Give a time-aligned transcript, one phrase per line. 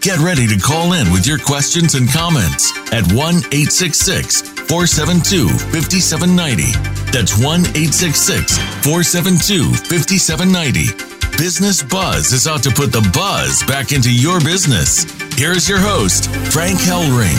[0.00, 6.72] Get ready to call in with your questions and comments at 1 866 472 5790.
[7.12, 11.09] That's 1 866 472 5790.
[11.40, 15.10] Business Buzz is out to put the buzz back into your business.
[15.38, 17.34] Here's your host, Frank Hellring.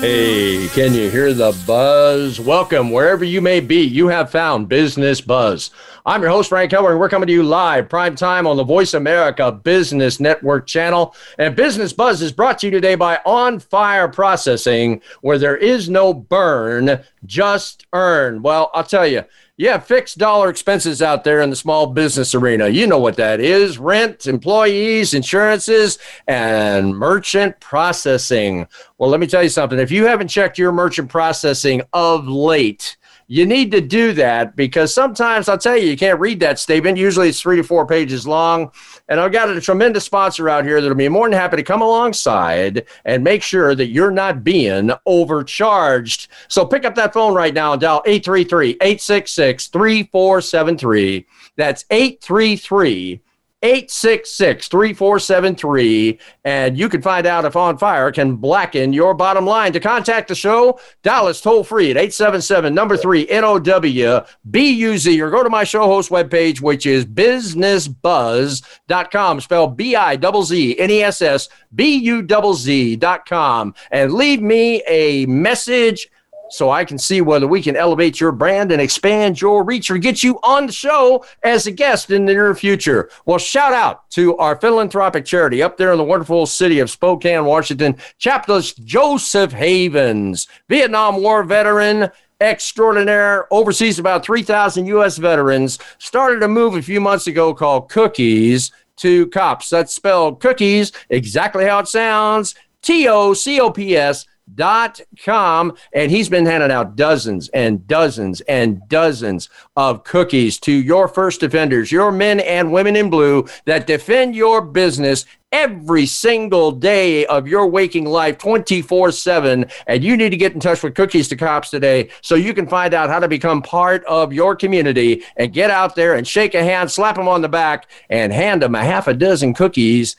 [0.00, 2.40] Hey, can you hear the buzz?
[2.40, 3.82] Welcome wherever you may be.
[3.82, 5.70] You have found Business Buzz.
[6.06, 6.98] I'm your host, Frank Hellring.
[6.98, 11.14] we're coming to you live, prime time on the Voice America Business Network channel.
[11.36, 15.90] And Business Buzz is brought to you today by On Fire Processing, where there is
[15.90, 18.40] no burn, just earn.
[18.40, 19.24] Well, I'll tell you,
[19.64, 22.68] have fixed dollar expenses out there in the small business arena.
[22.68, 28.66] You know what that is rent, employees, insurances, and merchant processing.
[28.98, 29.78] Well, let me tell you something.
[29.78, 32.98] If you haven't checked your merchant processing of late,
[33.28, 36.96] you need to do that because sometimes I'll tell you, you can't read that statement.
[36.96, 38.70] Usually it's three to four pages long.
[39.08, 41.82] And I've got a tremendous sponsor out here that'll be more than happy to come
[41.82, 46.28] alongside and make sure that you're not being overcharged.
[46.48, 51.26] So pick up that phone right now and dial 833 866 3473.
[51.56, 53.22] That's 833
[53.66, 56.20] 866 3473.
[56.44, 59.72] And you can find out if On Fire can blacken your bottom line.
[59.72, 64.20] To contact the show, dial us toll free at 877 number three N O W
[64.48, 69.96] B U Z or go to my show host webpage, which is bizznessbuzz.com, spelled B
[69.96, 72.22] I Z Z N E S S B U
[72.54, 76.08] Z.com, and leave me a message
[76.50, 79.98] so I can see whether we can elevate your brand and expand your reach or
[79.98, 83.10] get you on the show as a guest in the near future.
[83.24, 87.44] Well, shout out to our philanthropic charity up there in the wonderful city of Spokane,
[87.44, 92.10] Washington, Chaplainist Joseph Havens, Vietnam War veteran
[92.40, 95.16] extraordinaire, oversees about 3,000 U.S.
[95.16, 99.70] veterans, started a move a few months ago called Cookies to Cops.
[99.70, 105.72] That's spelled cookies exactly how it sounds T O C O P S dot com
[105.92, 111.42] and he's been handing out dozens and dozens and dozens of cookies to your first
[111.42, 117.48] offenders your men and women in blue that defend your business every single day of
[117.48, 121.36] your waking life 24 7 and you need to get in touch with cookies to
[121.36, 125.52] cops today so you can find out how to become part of your community and
[125.52, 128.74] get out there and shake a hand slap them on the back and hand them
[128.74, 130.14] a half a dozen cookies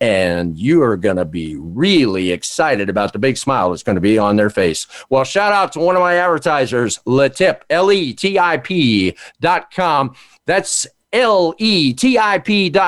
[0.00, 4.00] and you are going to be really excited about the big smile that's going to
[4.00, 4.86] be on their face.
[5.10, 9.70] Well, shout out to one of my advertisers, Letip, L E T I P dot
[9.72, 10.14] com.
[10.46, 12.78] That's L-E-T-I-P.com.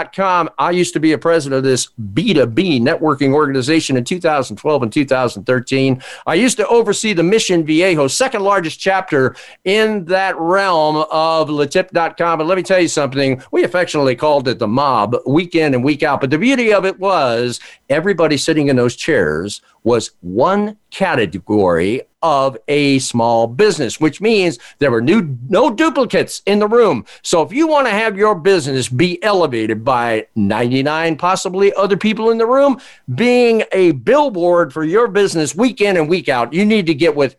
[0.59, 6.03] I used to be a president of this B2B networking organization in 2012 and 2013.
[6.27, 9.34] I used to oversee the Mission Viejo, second largest chapter
[9.65, 12.41] in that realm of Letip.com.
[12.41, 15.83] And let me tell you something, we affectionately called it the mob week in and
[15.83, 16.21] week out.
[16.21, 17.59] But the beauty of it was
[17.92, 24.91] everybody sitting in those chairs was one category of a small business, which means there
[24.91, 27.04] were new, no duplicates in the room.
[27.22, 32.30] So if you want to have your business be elevated by 99 possibly other people
[32.30, 32.80] in the room,
[33.14, 37.16] being a billboard for your business week in and week out, you need to get
[37.16, 37.36] with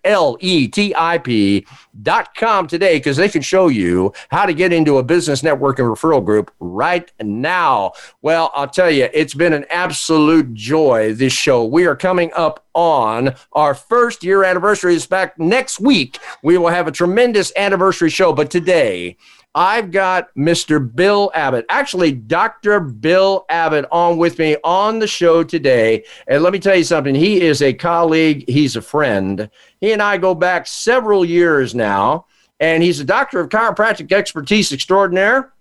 [1.94, 5.88] letip.com today because they can show you how to get into a business network and
[5.88, 7.94] referral group right now.
[8.22, 11.66] Well, I'll tell you, it's been an absolute joy this show.
[11.66, 14.96] We are coming up on our first year anniversary.
[14.96, 16.20] Is back next week.
[16.42, 18.34] We will have a tremendous anniversary show.
[18.34, 19.18] But today,
[19.56, 20.94] I've got Mr.
[20.96, 22.80] Bill Abbott, actually, Dr.
[22.80, 26.06] Bill Abbott, on with me on the show today.
[26.28, 27.14] And let me tell you something.
[27.14, 29.50] He is a colleague, he's a friend.
[29.80, 32.26] He and I go back several years now,
[32.60, 35.54] and he's a doctor of chiropractic expertise extraordinaire.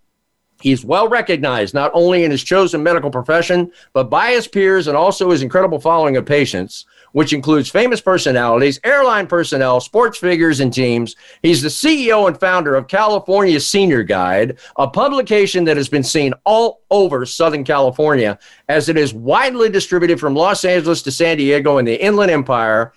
[0.62, 4.96] He's well recognized not only in his chosen medical profession, but by his peers and
[4.96, 10.72] also his incredible following of patients which includes famous personalities, airline personnel, sports figures, and
[10.72, 11.16] teams.
[11.42, 16.34] He's the CEO and founder of California Senior Guide, a publication that has been seen
[16.44, 18.38] all over Southern California
[18.68, 22.92] as it is widely distributed from Los Angeles to San Diego and the Inland Empire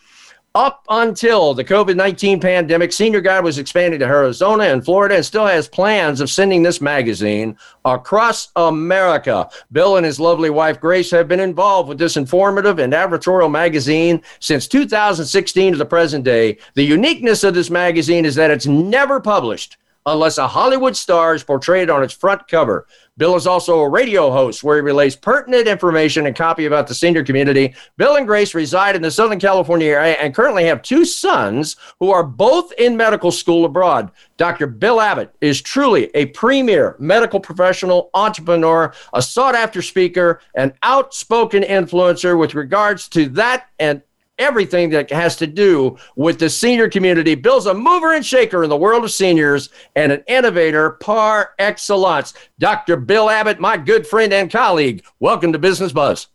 [0.56, 5.26] Up until the COVID 19 pandemic, Senior Guide was expanding to Arizona and Florida and
[5.26, 9.50] still has plans of sending this magazine across America.
[9.74, 14.22] Bill and his lovely wife, Grace, have been involved with this informative and advertorial magazine
[14.40, 16.58] since 2016 to the present day.
[16.76, 19.76] The uniqueness of this magazine is that it's never published
[20.06, 22.88] unless a Hollywood star is portrayed on its front cover.
[23.18, 26.94] Bill is also a radio host where he relays pertinent information and copy about the
[26.94, 27.74] senior community.
[27.98, 32.12] Bill and Grace reside in the Southern California area and currently have two sons who
[32.12, 34.12] are both in medical school abroad.
[34.38, 34.68] Dr.
[34.68, 41.64] Bill Abbott is truly a premier medical professional, entrepreneur, a sought after speaker, an outspoken
[41.64, 44.02] influencer with regards to that and
[44.38, 47.36] everything that has to do with the senior community.
[47.36, 52.34] Bill's a mover and shaker in the world of seniors and an innovator par excellence.
[52.60, 52.98] Dr.
[52.98, 56.28] Bill Abbott, my good friend and colleague, welcome to Business Buzz.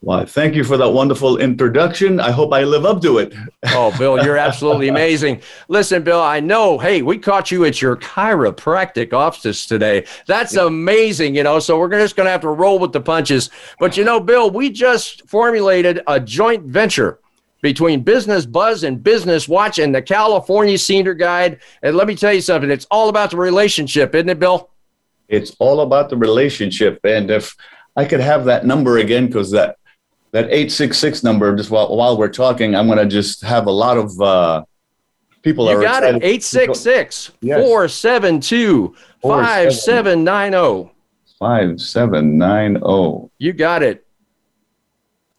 [0.00, 2.20] Well, thank you for that wonderful introduction.
[2.20, 3.34] I hope I live up to it.
[3.66, 5.42] oh, Bill, you're absolutely amazing.
[5.66, 10.06] Listen, Bill, I know, hey, we caught you at your chiropractic office today.
[10.28, 13.50] That's amazing, you know, so we're just going to have to roll with the punches.
[13.80, 17.18] But, you know, Bill, we just formulated a joint venture
[17.60, 21.60] between Business Buzz and Business Watch and the California Senior Guide.
[21.82, 24.70] And let me tell you something, it's all about the relationship, isn't it, Bill?
[25.28, 27.00] It's all about the relationship.
[27.04, 27.54] And if
[27.96, 29.76] I could have that number again, because that
[30.30, 33.96] that 866 number, just while, while we're talking, I'm going to just have a lot
[33.96, 34.62] of uh,
[35.42, 40.90] people you are got it 866 472 5790
[41.38, 44.06] 5790 you got it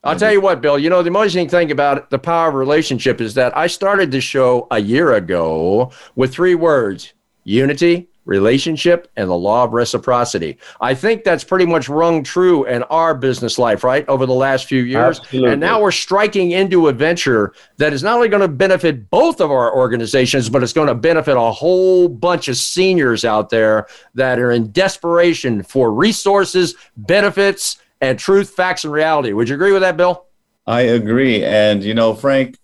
[0.03, 0.79] I'll tell you what, Bill.
[0.79, 4.21] You know, the amazing thing about the power of relationship is that I started the
[4.21, 7.13] show a year ago with three words
[7.43, 10.57] unity, relationship, and the law of reciprocity.
[10.79, 14.67] I think that's pretty much rung true in our business life, right, over the last
[14.67, 15.19] few years.
[15.19, 15.51] Absolutely.
[15.51, 19.41] And now we're striking into a venture that is not only going to benefit both
[19.41, 23.87] of our organizations, but it's going to benefit a whole bunch of seniors out there
[24.13, 29.33] that are in desperation for resources, benefits, and truth, facts, and reality.
[29.33, 30.25] Would you agree with that, Bill?
[30.65, 31.43] I agree.
[31.43, 32.57] And, you know, Frank,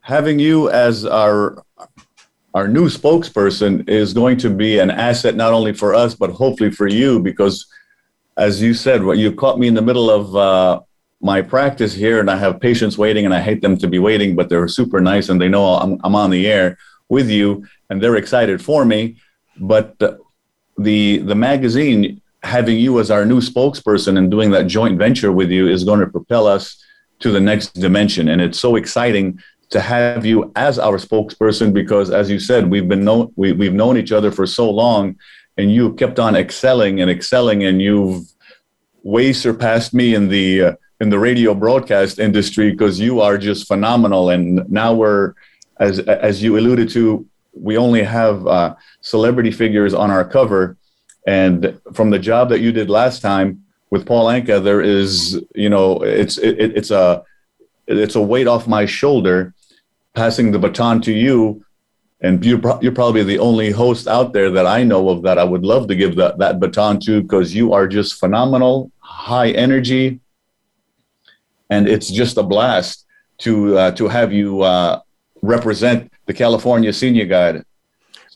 [0.00, 1.62] having you as our
[2.54, 6.70] our new spokesperson is going to be an asset not only for us but hopefully
[6.70, 7.66] for you because
[8.36, 10.80] as you said you caught me in the middle of uh,
[11.20, 14.34] my practice here and i have patients waiting and i hate them to be waiting
[14.34, 16.76] but they're super nice and they know i'm, I'm on the air
[17.08, 19.16] with you and they're excited for me
[19.60, 25.32] but the, the magazine having you as our new spokesperson and doing that joint venture
[25.32, 26.82] with you is going to propel us
[27.20, 28.28] to the next dimension.
[28.28, 29.40] And it's so exciting
[29.70, 33.74] to have you as our spokesperson because, as you said, we've been known we, we've
[33.74, 35.16] known each other for so long,
[35.56, 38.24] and you kept on excelling and excelling, and you've
[39.02, 43.68] way surpassed me in the uh, in the radio broadcast industry because you are just
[43.68, 44.30] phenomenal.
[44.30, 45.34] And now we're,
[45.78, 50.76] as as you alluded to, we only have uh, celebrity figures on our cover
[51.26, 55.68] and from the job that you did last time with Paul Anka, there is, you
[55.68, 57.24] know, it's it, it's a
[57.86, 59.54] it's a weight off my shoulder,
[60.14, 61.64] passing the baton to you.
[62.22, 65.38] And you're, pro- you're probably the only host out there that I know of that
[65.38, 69.52] I would love to give that, that baton to because you are just phenomenal, high
[69.52, 70.20] energy,
[71.70, 73.06] and it's just a blast
[73.38, 75.00] to uh, to have you uh,
[75.40, 77.64] represent the California Senior Guide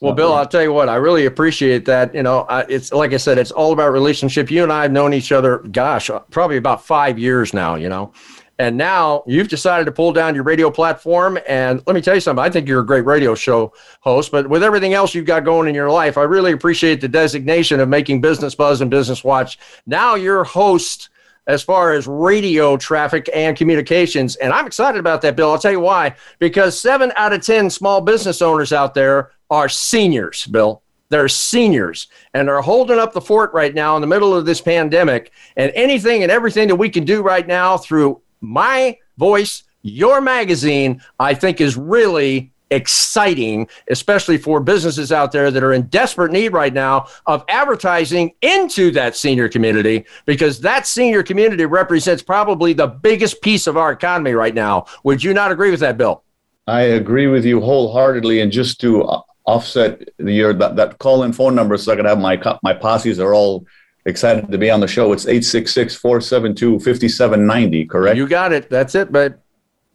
[0.01, 2.15] well, Bill, I'll tell you what, I really appreciate that.
[2.15, 4.51] You know, I, it's like I said, it's all about relationship.
[4.51, 8.13] You and I have known each other, gosh, probably about five years now, you know.
[8.59, 11.39] And now you've decided to pull down your radio platform.
[11.49, 14.49] And let me tell you something, I think you're a great radio show host, but
[14.49, 17.89] with everything else you've got going in your life, I really appreciate the designation of
[17.89, 19.59] making Business Buzz and Business Watch.
[19.87, 21.09] Now you're host
[21.47, 24.37] as far as radio traffic and communications.
[24.37, 25.51] And I'm excited about that, Bill.
[25.51, 26.15] I'll tell you why.
[26.39, 30.83] Because seven out of 10 small business owners out there are seniors, Bill.
[31.11, 34.61] They're seniors and they're holding up the fort right now in the middle of this
[34.61, 35.33] pandemic.
[35.57, 41.03] And anything and everything that we can do right now through my voice, your magazine,
[41.21, 46.53] I think is really exciting, especially for businesses out there that are in desperate need
[46.53, 52.87] right now of advertising into that senior community because that senior community represents probably the
[52.87, 54.87] biggest piece of our economy right now.
[55.05, 56.25] Would you not agree with that, Bill?
[56.67, 58.41] I agree with you wholeheartedly.
[58.41, 62.19] And just to offset your that, that call in phone number so I can have
[62.19, 63.67] my my posses are all
[64.07, 65.13] excited to be on the show.
[65.13, 68.17] It's 866-472-5790, correct?
[68.17, 68.69] You got it.
[68.69, 69.41] That's it, but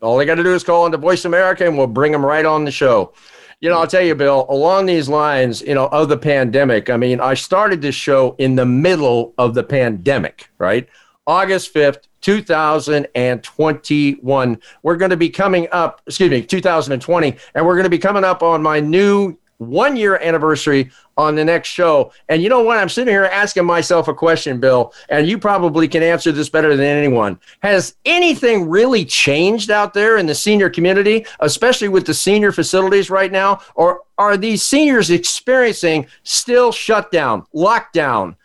[0.02, 2.46] all they got to do is call into Voice America and we'll bring them right
[2.46, 3.14] on the show.
[3.62, 6.96] You know, I'll tell you, Bill, along these lines, you know, of the pandemic, I
[6.96, 10.88] mean, I started this show in the middle of the pandemic, right?
[11.30, 14.62] August 5th, 2021.
[14.82, 18.24] We're going to be coming up, excuse me, 2020, and we're going to be coming
[18.24, 22.12] up on my new one year anniversary on the next show.
[22.30, 22.80] And you know what?
[22.80, 26.76] I'm sitting here asking myself a question, Bill, and you probably can answer this better
[26.76, 27.40] than anyone.
[27.60, 33.12] Has anything really changed out there in the senior community, especially with the senior facilities
[33.12, 33.62] right now?
[33.76, 38.36] Or are these seniors experiencing still shutdown, lockdown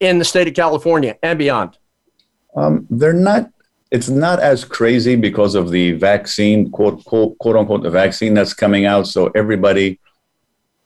[0.00, 1.78] in the state of California and beyond?
[2.56, 3.50] Um, they're not.
[3.90, 8.52] It's not as crazy because of the vaccine, quote, quote, quote unquote, the vaccine that's
[8.52, 9.06] coming out.
[9.06, 10.00] So everybody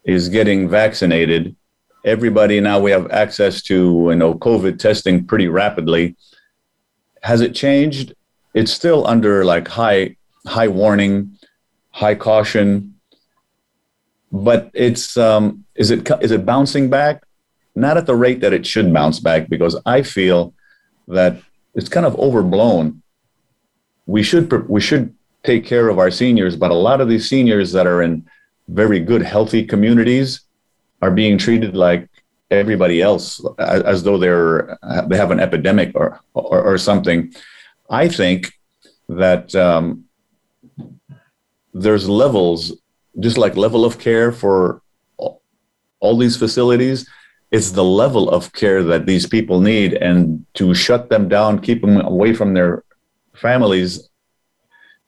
[0.04, 1.56] is getting vaccinated.
[2.04, 6.16] Everybody now we have access to you know COVID testing pretty rapidly.
[7.22, 8.14] Has it changed?
[8.54, 11.38] It's still under like high high warning,
[11.90, 12.94] high caution.
[14.32, 17.22] But it's um, is it is it bouncing back?
[17.74, 20.54] Not at the rate that it should bounce back because I feel
[21.06, 21.40] that
[21.78, 23.00] it's kind of overblown.
[24.06, 27.70] We should we should take care of our seniors, but a lot of these seniors
[27.72, 28.26] that are in
[28.66, 30.40] very good, healthy communities
[31.00, 32.08] are being treated like
[32.50, 37.32] everybody else, as, as though they're they have an epidemic or or, or something.
[37.88, 38.52] I think
[39.08, 40.04] that um,
[41.72, 42.72] there's levels,
[43.20, 44.82] just like level of care for
[45.16, 45.42] all,
[46.00, 47.08] all these facilities.
[47.50, 51.80] It's the level of care that these people need, and to shut them down, keep
[51.80, 52.84] them away from their
[53.34, 54.08] families,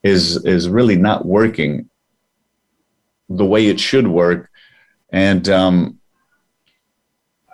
[0.03, 1.91] is is really not working
[3.29, 4.51] the way it should work.
[5.13, 5.99] And um,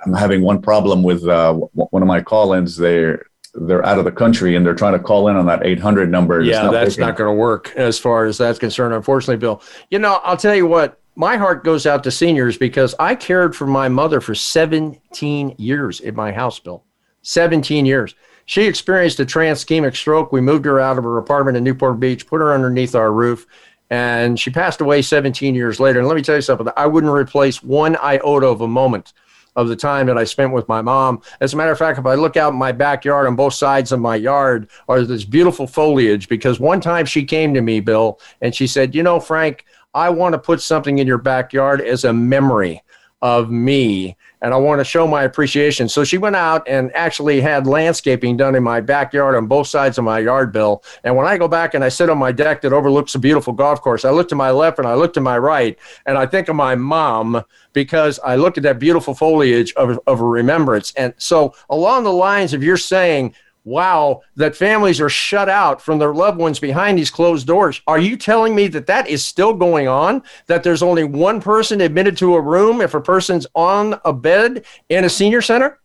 [0.05, 2.77] I'm having one problem with uh, one of my call-ins.
[2.77, 6.11] They're they're out of the country and they're trying to call in on that 800
[6.11, 6.43] number.
[6.43, 8.95] Yeah, not that's not going to work as far as that's concerned.
[8.95, 9.63] Unfortunately, Bill.
[9.91, 11.01] You know, I'll tell you what.
[11.19, 16.01] My heart goes out to seniors because I cared for my mother for 17 years
[16.01, 16.85] in my house, Bill.
[17.23, 18.15] 17 years.
[18.45, 20.31] She experienced a transchemic stroke.
[20.31, 23.47] We moved her out of her apartment in Newport Beach, put her underneath our roof
[23.91, 26.01] and she passed away 17 years later.
[26.01, 29.13] And let me tell you something, I wouldn't replace one iota of a moment
[29.55, 31.23] of the time that I spent with my mom.
[31.41, 33.91] As a matter of fact, if I look out in my backyard on both sides
[33.91, 38.21] of my yard are this beautiful foliage because one time she came to me, Bill,
[38.43, 39.65] and she said, "You know, Frank,
[39.97, 42.83] I want to put something in your backyard as a memory
[43.23, 45.89] of me and I want to show my appreciation.
[45.89, 49.97] So she went out and actually had landscaping done in my backyard on both sides
[49.97, 50.85] of my yard, Bill.
[51.03, 53.55] And when I go back and I sit on my deck that overlooks a beautiful
[53.55, 56.27] golf course, I look to my left and I look to my right, and I
[56.27, 60.93] think of my mom because I look at that beautiful foliage of, of a remembrance.
[60.97, 63.35] And so, along the lines of you're saying,
[63.67, 67.83] wow, that families are shut out from their loved ones behind these closed doors.
[67.87, 70.23] Are you telling me that that is still going on?
[70.47, 74.65] That there's only one person admitted to a room if a person's on a bed
[74.89, 75.81] in a senior center?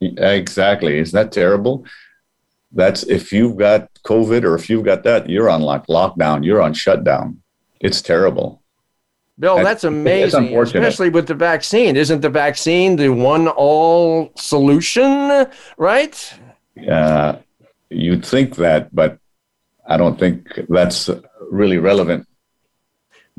[0.00, 0.96] Exactly.
[0.96, 1.84] Is that terrible?
[2.70, 6.62] That's if you've got COVID or if you've got that, you're on lock, lockdown, you're
[6.62, 7.42] on shutdown.
[7.80, 8.62] It's terrible.
[9.40, 11.96] Bill, that's, that's amazing, especially with the vaccine.
[11.96, 15.46] Isn't the vaccine the one all solution,
[15.76, 16.34] right?
[16.86, 17.38] Uh,
[17.90, 19.18] you'd think that, but
[19.86, 21.08] I don't think that's
[21.50, 22.28] really relevant.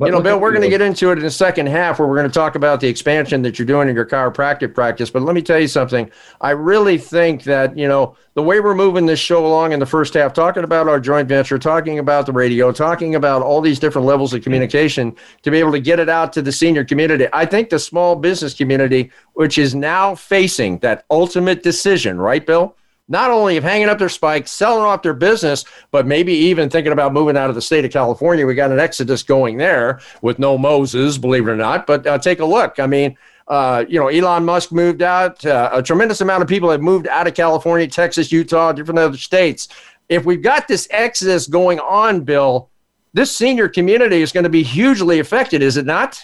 [0.00, 2.08] But you know, Bill, we're going to get into it in the second half where
[2.08, 5.10] we're going to talk about the expansion that you're doing in your chiropractic practice.
[5.10, 6.10] But let me tell you something.
[6.40, 9.84] I really think that, you know, the way we're moving this show along in the
[9.84, 13.78] first half, talking about our joint venture, talking about the radio, talking about all these
[13.78, 17.26] different levels of communication to be able to get it out to the senior community.
[17.34, 22.74] I think the small business community, which is now facing that ultimate decision, right, Bill?
[23.10, 26.92] Not only of hanging up their spikes, selling off their business, but maybe even thinking
[26.92, 28.46] about moving out of the state of California.
[28.46, 31.88] We got an exodus going there with no Moses, believe it or not.
[31.88, 32.78] But uh, take a look.
[32.78, 35.44] I mean, uh, you know, Elon Musk moved out.
[35.44, 39.18] Uh, a tremendous amount of people have moved out of California, Texas, Utah, different other
[39.18, 39.68] states.
[40.08, 42.70] If we've got this exodus going on, Bill,
[43.12, 46.20] this senior community is going to be hugely affected, is it not?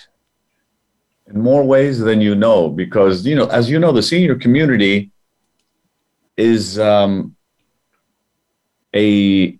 [1.27, 5.11] In more ways than you know, because, you know, as you know, the senior community
[6.37, 7.37] is um,
[8.95, 9.59] a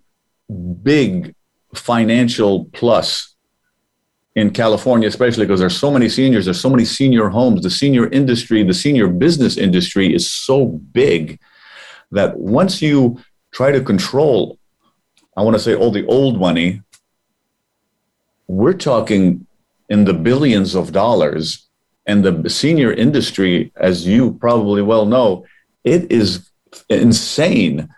[0.83, 1.35] big
[1.73, 3.35] financial plus
[4.35, 7.63] in California, especially because there's so many seniors, there's so many senior homes.
[7.63, 11.39] The senior industry, the senior business industry is so big
[12.11, 13.19] that once you
[13.51, 14.59] try to control,
[15.35, 16.81] I want to say all the old money,
[18.47, 19.47] we're talking
[19.89, 21.67] in the billions of dollars.
[22.05, 25.45] And the senior industry, as you probably well know,
[25.83, 26.46] it is
[26.89, 27.89] insane.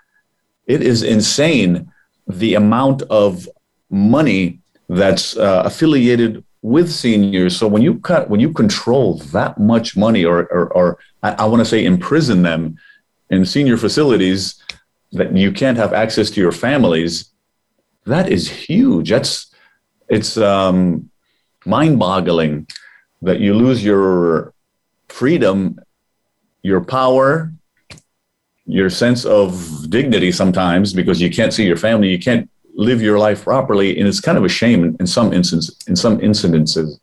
[0.66, 1.92] It is insane
[2.28, 3.48] the amount of
[3.90, 7.56] money that's uh, affiliated with seniors.
[7.56, 11.46] So when you cut, when you control that much money, or or, or I, I
[11.46, 12.78] want to say imprison them
[13.30, 14.62] in senior facilities,
[15.12, 17.32] that you can't have access to your families,
[18.06, 19.10] that is huge.
[19.10, 19.54] That's
[20.08, 21.10] it's um,
[21.66, 22.68] mind-boggling
[23.22, 24.54] that you lose your
[25.08, 25.80] freedom,
[26.64, 27.54] your power,
[28.70, 33.18] your sense of dignity sometimes because you can't see your family, you can't live your
[33.18, 35.76] life properly, and it's kind of a shame in some instances.
[35.88, 37.00] In some incidences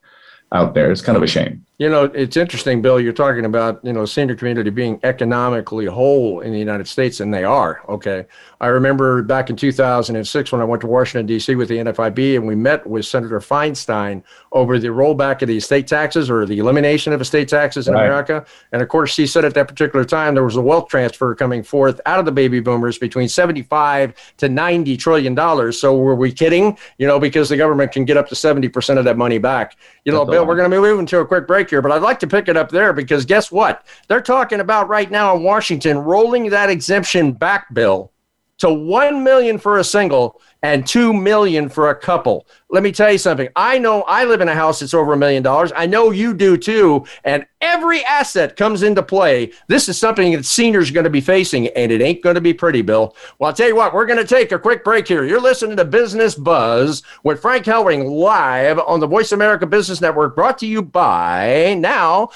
[0.57, 1.65] out there, it's kind of a shame.
[1.79, 2.99] You know, it's interesting, Bill.
[2.99, 7.35] You're talking about you know senior community being economically whole in the United States, and
[7.35, 7.83] they are.
[7.87, 8.25] Okay,
[8.63, 11.55] I remember back in 2006 when I went to Washington D.C.
[11.55, 14.23] with the NFIB, and we met with Senator Feinstein
[14.53, 18.07] over the rollback of the estate taxes or the elimination of estate taxes in right.
[18.07, 18.47] America.
[18.73, 21.63] And of course, she said at that particular time there was a wealth transfer coming
[21.63, 25.79] forth out of the baby boomers between 75 to 90 trillion dollars.
[25.79, 26.79] So were we kidding?
[26.97, 29.77] You know, because the government can get up to 70 percent of that money back.
[30.07, 32.03] You know, Bill, we're going to be moving to a quick break here, but I'd
[32.03, 33.87] like to pick it up there because guess what?
[34.09, 38.13] They're talking about right now in Washington rolling that exemption back bill
[38.59, 42.47] to 1 million for a single and 2 million for a couple.
[42.71, 43.49] Let me tell you something.
[43.55, 45.73] I know I live in a house that's over a million dollars.
[45.77, 49.53] I know you do too, and every asset comes into play.
[49.69, 52.41] This is something that seniors are going to be facing and it ain't going to
[52.41, 53.15] be pretty, Bill.
[53.39, 55.25] Well, I'll tell you what, we're going to take a quick break here.
[55.25, 60.35] You're listening to Business Buzz with Frank Hellring live on the Voice America Business Network
[60.35, 62.31] brought to you by now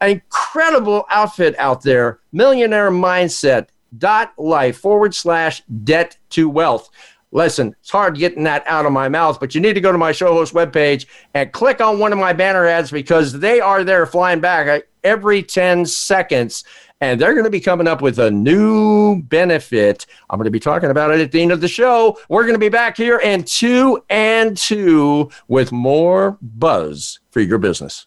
[0.00, 6.90] an incredible outfit out there, Millionaire Mindset dot life forward slash debt to wealth.
[7.34, 9.98] Listen, it's hard getting that out of my mouth, but you need to go to
[9.98, 13.82] my show host webpage and click on one of my banner ads because they are
[13.82, 16.62] there flying back every 10 seconds.
[17.00, 20.06] And they're going to be coming up with a new benefit.
[20.30, 22.18] I'm going to be talking about it at the end of the show.
[22.28, 27.58] We're going to be back here in two and two with more buzz for your
[27.58, 28.06] business.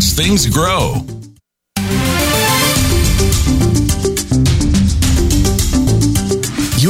[0.00, 1.04] things grow.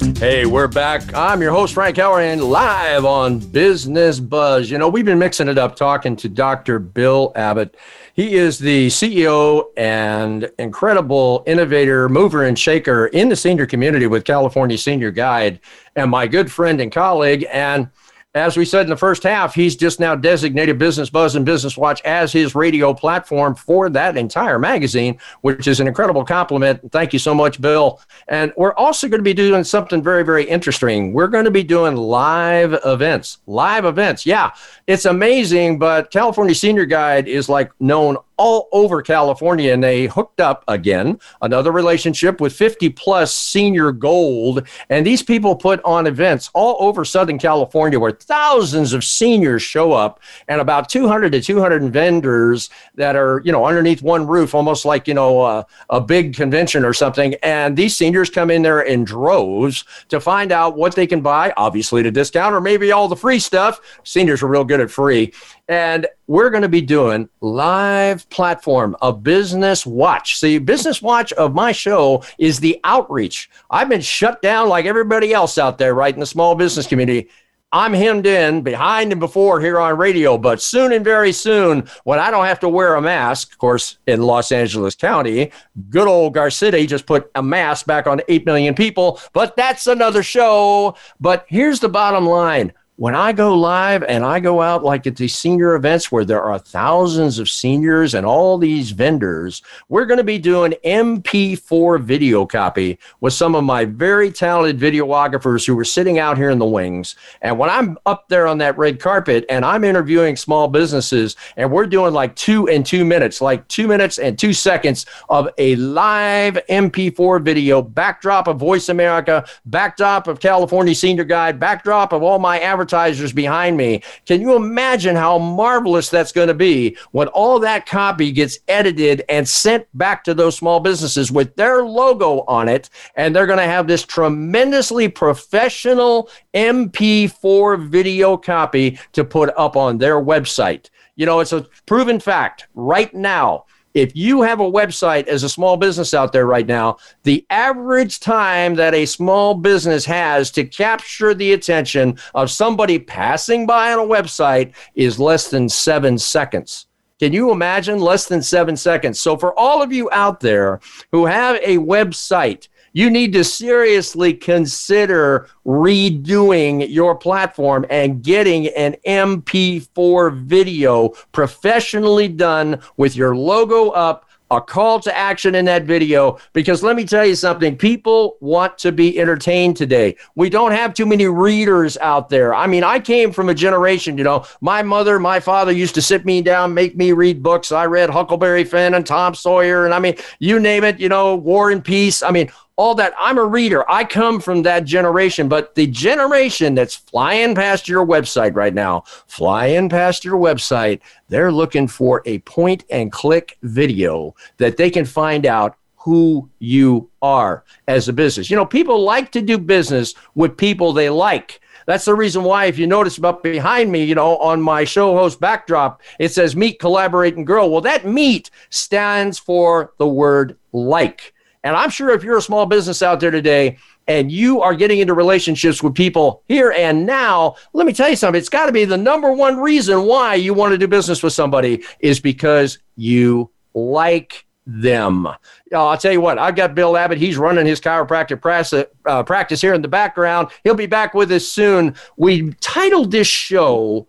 [0.00, 1.14] Hey, we're back.
[1.14, 4.70] I'm your host, Frank Hellring, live on Business Buzz.
[4.70, 6.78] You know, we've been mixing it up talking to Dr.
[6.78, 7.76] Bill Abbott.
[8.14, 14.24] He is the CEO and incredible innovator, mover, and shaker in the senior community with
[14.24, 15.60] California Senior Guide,
[15.94, 17.46] and my good friend and colleague.
[17.52, 17.90] And
[18.34, 21.76] as we said in the first half, he's just now designated Business Buzz and Business
[21.76, 26.92] Watch as his radio platform for that entire magazine, which is an incredible compliment.
[26.92, 28.00] Thank you so much, Bill.
[28.28, 31.12] And we're also going to be doing something very, very interesting.
[31.12, 33.38] We're going to be doing live events.
[33.48, 34.24] Live events.
[34.24, 34.52] Yeah,
[34.86, 40.40] it's amazing, but California Senior Guide is like known all over California, and they hooked
[40.40, 44.66] up again another relationship with 50 plus senior gold.
[44.88, 49.92] And these people put on events all over Southern California where thousands of seniors show
[49.92, 54.86] up, and about 200 to 200 vendors that are, you know, underneath one roof, almost
[54.86, 57.34] like, you know, a big convention or something.
[57.42, 61.52] And these seniors come in there in droves to find out what they can buy,
[61.58, 63.82] obviously, to discount or maybe all the free stuff.
[64.02, 65.34] Seniors are real good at free.
[65.70, 70.36] And we're going to be doing live platform, a business watch.
[70.36, 73.48] See, business watch of my show is the outreach.
[73.70, 77.28] I've been shut down like everybody else out there, right, in the small business community.
[77.70, 82.18] I'm hemmed in behind and before here on radio, but soon and very soon, when
[82.18, 85.52] I don't have to wear a mask, of course, in Los Angeles County,
[85.88, 90.24] good old Garcetti just put a mask back on 8 million people, but that's another
[90.24, 90.96] show.
[91.20, 95.16] But here's the bottom line when I go live and I go out like at
[95.16, 100.18] these senior events where there are thousands of seniors and all these vendors, we're going
[100.18, 105.84] to be doing MP4 video copy with some of my very talented videographers who are
[105.84, 107.16] sitting out here in the wings.
[107.40, 111.72] And when I'm up there on that red carpet and I'm interviewing small businesses and
[111.72, 115.74] we're doing like two and two minutes, like two minutes and two seconds of a
[115.76, 122.38] live MP4 video, backdrop of Voice America, backdrop of California Senior Guide, backdrop of all
[122.38, 124.02] my advertising advertisers behind me.
[124.26, 129.22] Can you imagine how marvelous that's going to be when all that copy gets edited
[129.28, 132.90] and sent back to those small businesses with their logo on it?
[133.14, 139.98] And they're going to have this tremendously professional MP4 video copy to put up on
[139.98, 140.90] their website.
[141.14, 145.48] You know, it's a proven fact right now if you have a website as a
[145.48, 150.64] small business out there right now, the average time that a small business has to
[150.64, 156.86] capture the attention of somebody passing by on a website is less than seven seconds.
[157.18, 159.20] Can you imagine less than seven seconds?
[159.20, 160.80] So, for all of you out there
[161.12, 168.96] who have a website, you need to seriously consider redoing your platform and getting an
[169.06, 176.38] MP4 video professionally done with your logo up a call to action in that video.
[176.52, 180.16] Because let me tell you something people want to be entertained today.
[180.34, 182.54] We don't have too many readers out there.
[182.54, 186.02] I mean i came from a generation you know my mother my father used to
[186.02, 187.72] sit me down make me read books.
[187.72, 191.36] I read huckleberry finn and tom sawyer and i mean you name it you know
[191.36, 192.22] war and peace.
[192.22, 193.12] I mean all that.
[193.18, 193.88] I'm a reader.
[193.90, 199.02] I come from that generation, but the generation that's flying past your website right now,
[199.26, 205.04] flying past your website, they're looking for a point and click video that they can
[205.04, 208.48] find out who you are as a business.
[208.48, 211.60] You know, people like to do business with people they like.
[211.84, 215.14] That's the reason why, if you notice up behind me, you know, on my show
[215.14, 217.68] host backdrop, it says meet, collaborate, and grow.
[217.68, 221.34] Well, that meet stands for the word like.
[221.62, 223.76] And I'm sure if you're a small business out there today
[224.08, 228.16] and you are getting into relationships with people here and now, let me tell you
[228.16, 228.38] something.
[228.38, 231.34] It's got to be the number one reason why you want to do business with
[231.34, 235.28] somebody is because you like them.
[235.74, 237.18] I'll tell you what, I've got Bill Abbott.
[237.18, 240.48] He's running his chiropractic practice, uh, practice here in the background.
[240.64, 241.94] He'll be back with us soon.
[242.16, 244.06] We titled this show,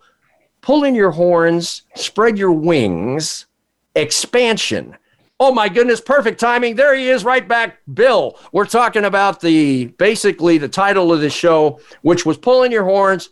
[0.60, 3.46] Pull in Your Horns, Spread Your Wings,
[3.94, 4.96] Expansion.
[5.44, 6.76] Oh my goodness, perfect timing.
[6.76, 7.78] There he is right back.
[7.92, 12.84] Bill, we're talking about the basically the title of the show, which was Pulling Your
[12.84, 13.30] Horns,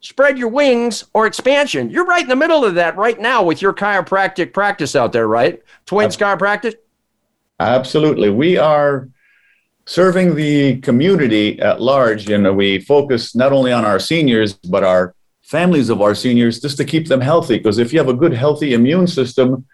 [0.00, 1.88] Spread Your Wings, or Expansion.
[1.88, 5.28] You're right in the middle of that right now with your chiropractic practice out there,
[5.28, 5.62] right?
[5.86, 6.74] Twins Chiropractic?
[7.58, 8.28] Absolutely.
[8.28, 9.08] We are
[9.86, 12.28] serving the community at large.
[12.28, 16.60] You know, we focus not only on our seniors, but our families of our seniors
[16.60, 17.56] just to keep them healthy.
[17.56, 19.64] Because if you have a good, healthy immune system,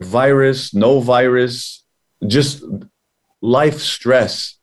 [0.00, 1.84] virus, no virus,
[2.26, 2.62] just
[3.40, 4.58] life stress,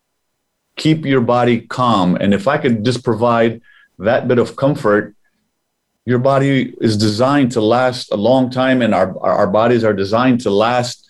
[0.76, 2.16] keep your body calm.
[2.16, 3.60] And if I could just provide
[3.98, 5.14] that bit of comfort,
[6.04, 10.40] your body is designed to last a long time, and our, our bodies are designed
[10.42, 11.08] to last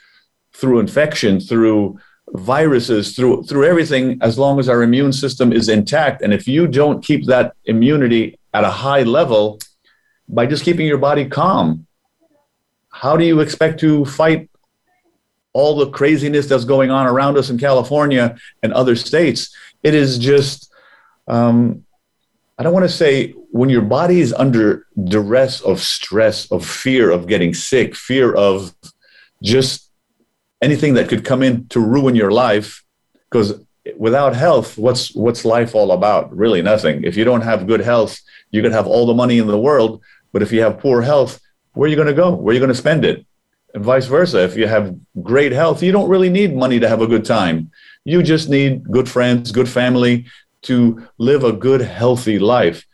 [0.52, 6.22] through infection, through viruses, through through everything, as long as our immune system is intact.
[6.22, 9.58] And if you don't keep that immunity at a high level
[10.28, 11.86] by just keeping your body calm,
[13.04, 14.48] how do you expect to fight
[15.52, 19.54] all the craziness that's going on around us in California and other states?
[19.82, 20.72] It is just,
[21.28, 21.84] um,
[22.58, 27.10] I don't want to say when your body is under duress of stress, of fear
[27.10, 28.74] of getting sick, fear of
[29.42, 29.90] just
[30.62, 32.82] anything that could come in to ruin your life,
[33.28, 33.60] because
[33.98, 36.34] without health, what's what's life all about?
[36.34, 37.04] Really nothing.
[37.04, 38.18] If you don't have good health,
[38.50, 40.00] you could have all the money in the world,
[40.32, 41.38] but if you have poor health,
[41.74, 42.34] where are you going to go?
[42.34, 43.26] Where are you going to spend it?
[43.74, 44.42] And vice versa.
[44.44, 47.70] If you have great health, you don't really need money to have a good time.
[48.04, 50.26] You just need good friends, good family
[50.62, 52.86] to live a good, healthy life.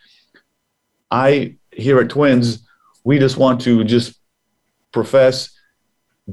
[1.10, 2.66] I, here at Twins,
[3.04, 4.18] we just want to just
[4.92, 5.50] profess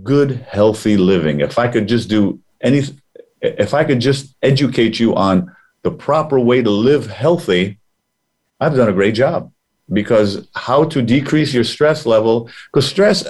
[0.03, 1.41] good, healthy living.
[1.41, 2.83] If I could just do any,
[3.41, 7.79] if I could just educate you on the proper way to live healthy,
[8.59, 9.51] I've done a great job
[9.91, 13.27] because how to decrease your stress level, because stress,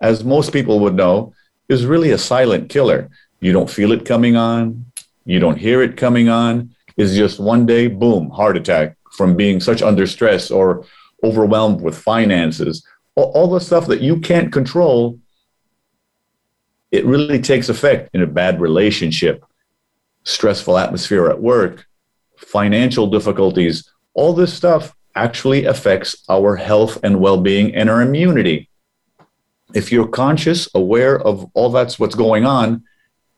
[0.00, 1.34] as most people would know,
[1.68, 3.08] is really a silent killer.
[3.40, 4.86] You don't feel it coming on,
[5.24, 6.74] you don't hear it coming on.
[6.96, 10.84] It's just one day, boom, heart attack from being such under stress or
[11.24, 12.86] overwhelmed with finances.
[13.14, 15.18] All, all the stuff that you can't control,
[16.90, 19.44] it really takes effect in a bad relationship,
[20.24, 21.86] stressful atmosphere at work,
[22.36, 23.90] financial difficulties.
[24.14, 28.68] All this stuff actually affects our health and well being and our immunity.
[29.74, 32.82] If you're conscious, aware of all that's what's going on,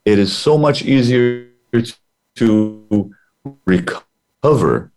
[0.04, 1.48] it is so much easier
[2.36, 3.14] to
[3.66, 4.90] recover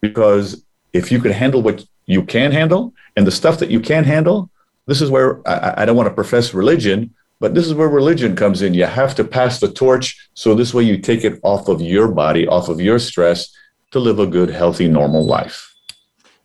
[0.00, 4.06] because if you can handle what you can handle and the stuff that you can't
[4.06, 4.50] handle,
[4.86, 8.36] this is where I, I don't want to profess religion, but this is where religion
[8.36, 8.74] comes in.
[8.74, 10.28] You have to pass the torch.
[10.34, 13.54] So this way you take it off of your body, off of your stress
[13.92, 15.71] to live a good, healthy, normal life.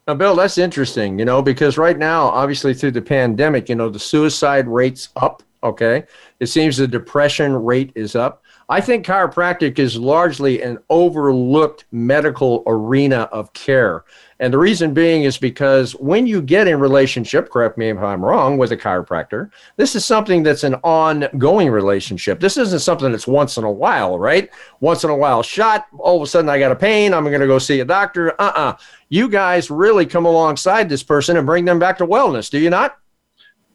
[0.08, 3.89] Now, Bill, that's interesting, you know, because right now, obviously through the pandemic, you know,
[3.89, 5.43] the suicide rate's up.
[5.63, 6.06] Okay.
[6.39, 8.41] It seems the depression rate is up.
[8.69, 14.03] I think chiropractic is largely an overlooked medical arena of care.
[14.39, 18.23] And the reason being is because when you get in relationship, correct me if I'm
[18.23, 22.41] wrong, with a chiropractor, this is something that's an ongoing relationship.
[22.41, 24.49] This isn't something that's once in a while, right?
[24.82, 27.39] Once in a while shot, all of a sudden I got a pain, I'm going
[27.39, 28.39] to go see a doctor.
[28.39, 28.75] Uh-uh.
[29.08, 32.69] You guys really come alongside this person and bring them back to wellness, do you
[32.69, 32.97] not?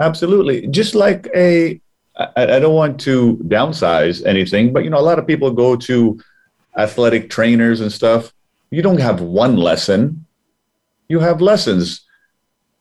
[0.00, 0.66] Absolutely.
[0.68, 1.80] Just like a
[2.36, 5.76] I, I don't want to downsize anything, but you know, a lot of people go
[5.76, 6.20] to
[6.76, 8.32] athletic trainers and stuff.
[8.70, 10.26] You don't have one lesson,
[11.08, 12.06] you have lessons.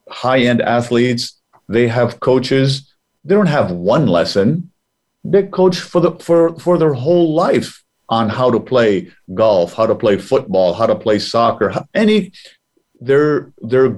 [0.10, 2.94] High end athletes, they have coaches.
[3.24, 4.72] They don't have one lesson.
[5.24, 9.86] They coach for the for for their whole life on how to play golf, how
[9.86, 11.74] to play football, how to play soccer.
[11.94, 12.34] Any,
[13.00, 13.96] they're they're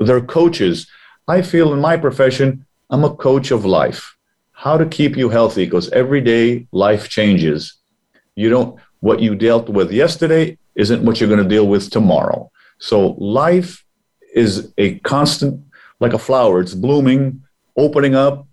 [0.00, 0.86] they're coaches.
[1.28, 4.16] I feel in my profession, I'm a coach of life
[4.62, 7.78] how to keep you healthy because every day life changes.
[8.36, 12.48] You don't, what you dealt with yesterday isn't what you're going to deal with tomorrow.
[12.78, 13.84] So life
[14.32, 15.64] is a constant,
[15.98, 17.42] like a flower, it's blooming,
[17.76, 18.46] opening up,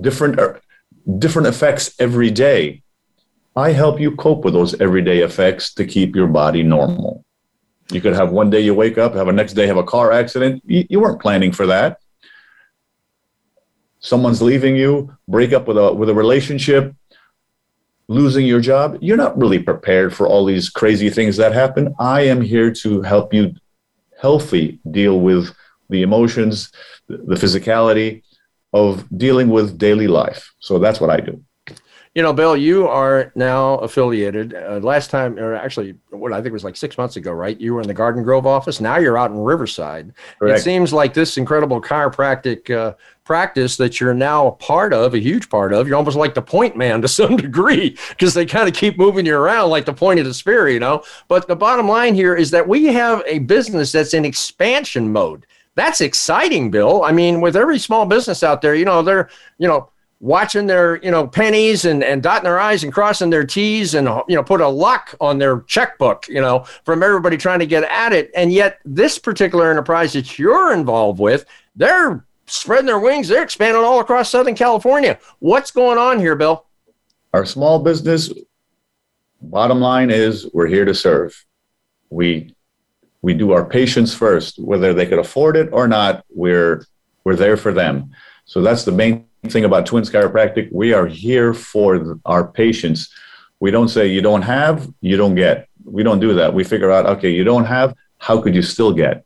[0.00, 0.60] different, er,
[1.18, 2.84] different effects every day.
[3.56, 7.24] I help you cope with those everyday effects to keep your body normal.
[7.90, 10.12] You could have one day you wake up, have a next day have a car
[10.12, 10.62] accident.
[10.66, 11.98] You, you weren't planning for that
[14.06, 16.94] someone's leaving you, break up with a with a relationship,
[18.08, 21.94] losing your job, you're not really prepared for all these crazy things that happen.
[21.98, 23.54] I am here to help you
[24.20, 25.52] healthy deal with
[25.90, 26.70] the emotions,
[27.08, 28.22] the physicality
[28.72, 30.54] of dealing with daily life.
[30.60, 31.42] So that's what I do.
[32.14, 34.54] You know, Bill, you are now affiliated.
[34.54, 37.60] Uh, last time, or actually, what I think was like six months ago, right?
[37.60, 38.80] You were in the Garden Grove office.
[38.80, 40.14] Now you're out in Riverside.
[40.38, 40.60] Correct.
[40.60, 42.94] It seems like this incredible chiropractic uh,
[43.26, 45.86] practice that you're now a part of, a huge part of.
[45.86, 49.26] You're almost like the point man to some degree because they kind of keep moving
[49.26, 51.02] you around like the point of the spear, you know.
[51.28, 55.46] But the bottom line here is that we have a business that's in expansion mode.
[55.74, 57.02] That's exciting, Bill.
[57.02, 60.96] I mean, with every small business out there, you know, they're, you know, watching their
[61.02, 64.42] you know pennies and and dotting their i's and crossing their t's and you know
[64.42, 68.30] put a lock on their checkbook you know from everybody trying to get at it
[68.34, 71.44] and yet this particular enterprise that you're involved with
[71.76, 76.66] they're spreading their wings they're expanding all across southern california what's going on here bill
[77.32, 78.32] our small business
[79.40, 81.44] bottom line is we're here to serve
[82.10, 82.54] we
[83.22, 86.86] we do our patients first whether they could afford it or not we're
[87.24, 88.10] we're there for them
[88.46, 90.70] so that's the main thing about Twins Chiropractic.
[90.72, 93.12] We are here for our patients.
[93.58, 95.68] We don't say you don't have, you don't get.
[95.84, 96.54] We don't do that.
[96.54, 99.24] We figure out, okay, you don't have, how could you still get?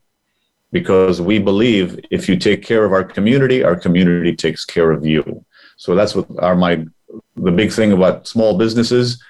[0.73, 5.05] Because we believe if you take care of our community, our community takes care of
[5.05, 5.45] you.
[5.77, 6.85] So that's what our my
[7.37, 9.23] the big thing about small businesses.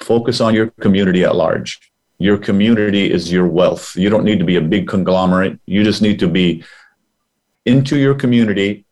[0.00, 1.92] Focus on your community at large.
[2.18, 3.94] Your community is your wealth.
[3.94, 5.60] You don't need to be a big conglomerate.
[5.66, 6.64] You just need to be
[7.64, 8.86] into your community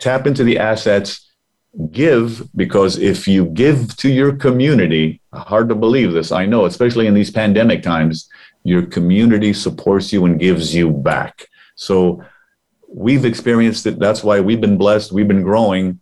[0.00, 1.30] tap into the assets,
[1.92, 7.06] give, because if you give to your community, hard to believe this, I know, especially
[7.06, 8.28] in these pandemic times,
[8.64, 11.46] your community supports you and gives you back.
[11.74, 12.22] So
[12.88, 13.98] we've experienced it.
[13.98, 15.12] That's why we've been blessed.
[15.12, 16.00] We've been growing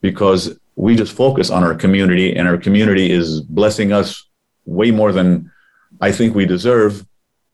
[0.00, 4.28] because we just focus on our community, and our community is blessing us
[4.66, 5.50] way more than
[6.00, 7.06] I think we deserve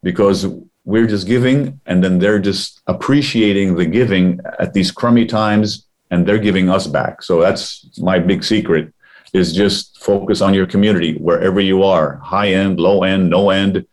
[0.03, 0.47] because
[0.85, 6.27] we're just giving and then they're just appreciating the giving at these crummy times and
[6.27, 8.93] they're giving us back so that's my big secret
[9.33, 13.87] is just focus on your community wherever you are high end low end no end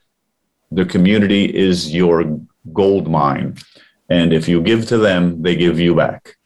[0.72, 2.40] the community is your
[2.74, 3.56] gold mine
[4.10, 6.38] and if you give to them they give you back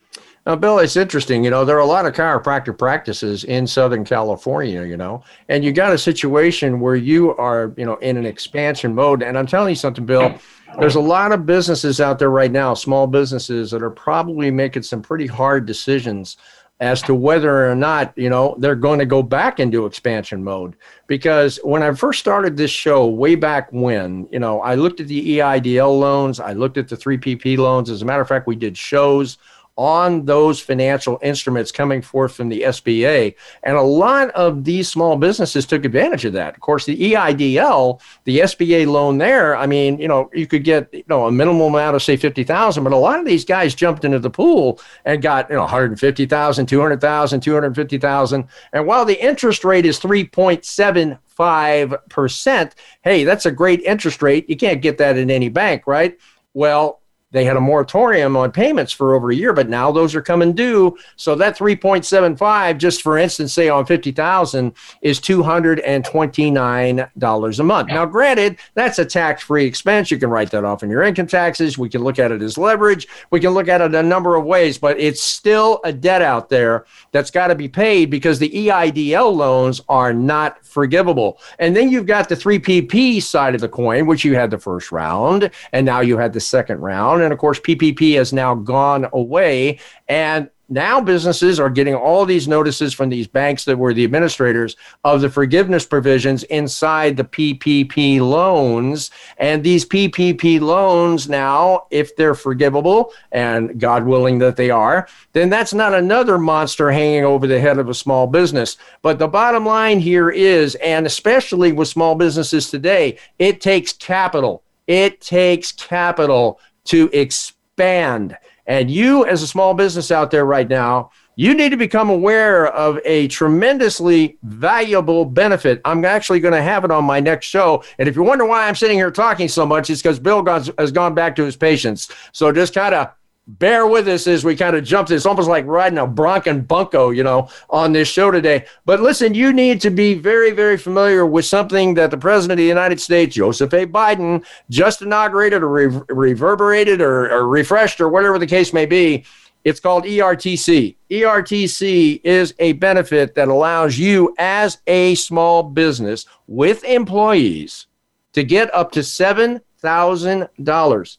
[0.44, 1.44] now, Bill, it's interesting.
[1.44, 5.64] You know, there are a lot of chiropractic practices in Southern California, you know, and
[5.64, 9.22] you got a situation where you are, you know, in an expansion mode.
[9.22, 10.34] And I'm telling you something, Bill,
[10.80, 14.82] there's a lot of businesses out there right now, small businesses that are probably making
[14.82, 16.36] some pretty hard decisions
[16.80, 20.74] as to whether or not you know they're going to go back into expansion mode.
[21.06, 25.08] Because when i first started this show way back when you know i looked at
[25.08, 27.90] the eidl loans i looked at the 3pp loans.
[27.90, 29.38] As a matter of fact we did shows
[29.76, 33.34] on those financial instruments coming forth from the SBA.
[33.62, 36.54] And a lot of these small businesses took advantage of that.
[36.54, 40.92] Of course, the EIDL, the SBA loan there, I mean, you know, you could get,
[40.92, 44.04] you know, a minimal amount of say 50,000, but a lot of these guys jumped
[44.04, 48.48] into the pool and got, you know, 150,000, 200,000, 250,000.
[48.72, 54.50] And while the interest rate is 3.75%, hey, that's a great interest rate.
[54.50, 56.18] You can't get that in any bank, right?
[56.54, 57.01] Well,
[57.32, 60.52] they had a moratorium on payments for over a year, but now those are coming
[60.52, 60.96] due.
[61.16, 67.88] So that 3.75, just for instance, say on 50,000 is $229 a month.
[67.88, 70.10] Now, granted, that's a tax-free expense.
[70.10, 71.78] You can write that off in your income taxes.
[71.78, 73.08] We can look at it as leverage.
[73.30, 76.50] We can look at it a number of ways, but it's still a debt out
[76.50, 81.40] there that's got to be paid because the EIDL loans are not forgivable.
[81.58, 84.92] And then you've got the 3PP side of the coin, which you had the first
[84.92, 87.21] round, and now you had the second round.
[87.22, 89.78] And of course, PPP has now gone away.
[90.08, 94.74] And now businesses are getting all these notices from these banks that were the administrators
[95.04, 99.10] of the forgiveness provisions inside the PPP loans.
[99.36, 105.50] And these PPP loans now, if they're forgivable, and God willing that they are, then
[105.50, 108.78] that's not another monster hanging over the head of a small business.
[109.02, 114.62] But the bottom line here is, and especially with small businesses today, it takes capital.
[114.86, 118.36] It takes capital to expand.
[118.66, 122.66] And you, as a small business out there right now, you need to become aware
[122.66, 125.80] of a tremendously valuable benefit.
[125.84, 127.82] I'm actually going to have it on my next show.
[127.98, 130.92] And if you wonder why I'm sitting here talking so much, it's because Bill has
[130.92, 132.10] gone back to his patients.
[132.32, 133.12] So just kind of
[133.58, 135.10] bear with us as we kind of jump.
[135.10, 138.64] It's almost like riding a bronc and bunco, you know, on this show today.
[138.84, 142.62] But listen, you need to be very, very familiar with something that the President of
[142.62, 143.86] the United States, Joseph A.
[143.86, 149.24] Biden, just inaugurated or re- reverberated or, or refreshed or whatever the case may be.
[149.64, 150.96] It's called ERTC.
[151.10, 157.86] ERTC is a benefit that allows you as a small business with employees
[158.32, 161.18] to get up to $7,000.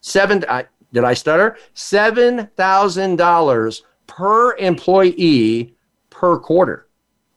[0.00, 1.56] Seven, I, did I stutter?
[1.74, 5.74] $7,000 per employee
[6.10, 6.88] per quarter.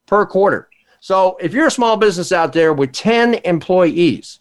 [0.05, 0.67] Per quarter.
[0.99, 4.39] So if you're a small business out there with 10 employees,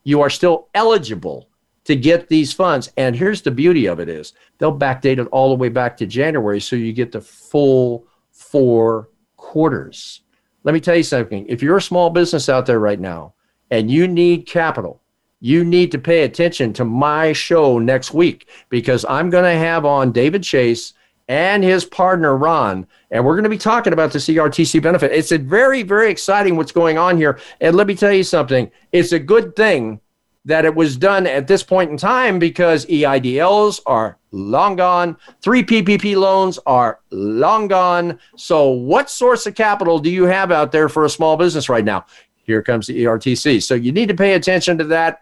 [0.04, 1.49] you are still eligible
[1.84, 2.92] to get these funds.
[2.96, 6.06] And here's the beauty of it is they'll backdate it all the way back to
[6.06, 10.22] January so you get the full four quarters.
[10.62, 11.46] Let me tell you something.
[11.48, 13.34] If you're a small business out there right now
[13.70, 15.00] and you need capital,
[15.40, 19.86] you need to pay attention to my show next week because I'm going to have
[19.86, 20.92] on David Chase
[21.28, 25.12] and his partner Ron, and we're going to be talking about the ERTC benefit.
[25.12, 27.38] It's a very, very exciting what's going on here.
[27.60, 28.68] And let me tell you something.
[28.90, 30.00] It's a good thing
[30.44, 35.62] that it was done at this point in time because EIDLs are long gone, three
[35.62, 38.18] PPP loans are long gone.
[38.36, 41.84] So, what source of capital do you have out there for a small business right
[41.84, 42.06] now?
[42.44, 43.62] Here comes the ERTC.
[43.62, 45.20] So, you need to pay attention to that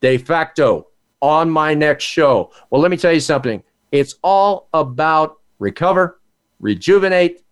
[0.00, 0.88] de facto
[1.20, 2.52] on my next show.
[2.70, 6.20] Well, let me tell you something it's all about recover,
[6.60, 7.42] rejuvenate,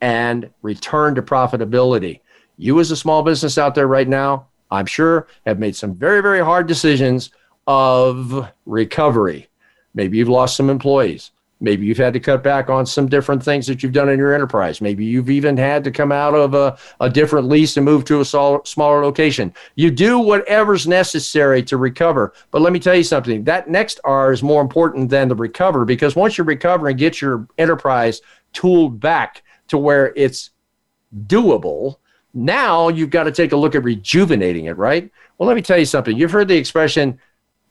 [0.00, 2.20] and return to profitability.
[2.58, 6.22] You, as a small business out there right now, I'm sure, have made some very,
[6.22, 7.30] very hard decisions
[7.66, 9.48] of recovery.
[9.94, 11.30] Maybe you've lost some employees.
[11.60, 14.34] Maybe you've had to cut back on some different things that you've done in your
[14.34, 14.80] enterprise.
[14.80, 18.20] Maybe you've even had to come out of a, a different lease and move to
[18.20, 19.54] a smaller location.
[19.76, 22.32] You do whatever's necessary to recover.
[22.50, 25.84] But let me tell you something that next R is more important than the recover
[25.84, 30.50] because once you recover and get your enterprise tooled back to where it's
[31.26, 31.98] doable,
[32.34, 35.10] now you've got to take a look at rejuvenating it, right?
[35.38, 36.16] Well, let me tell you something.
[36.16, 37.18] You've heard the expression,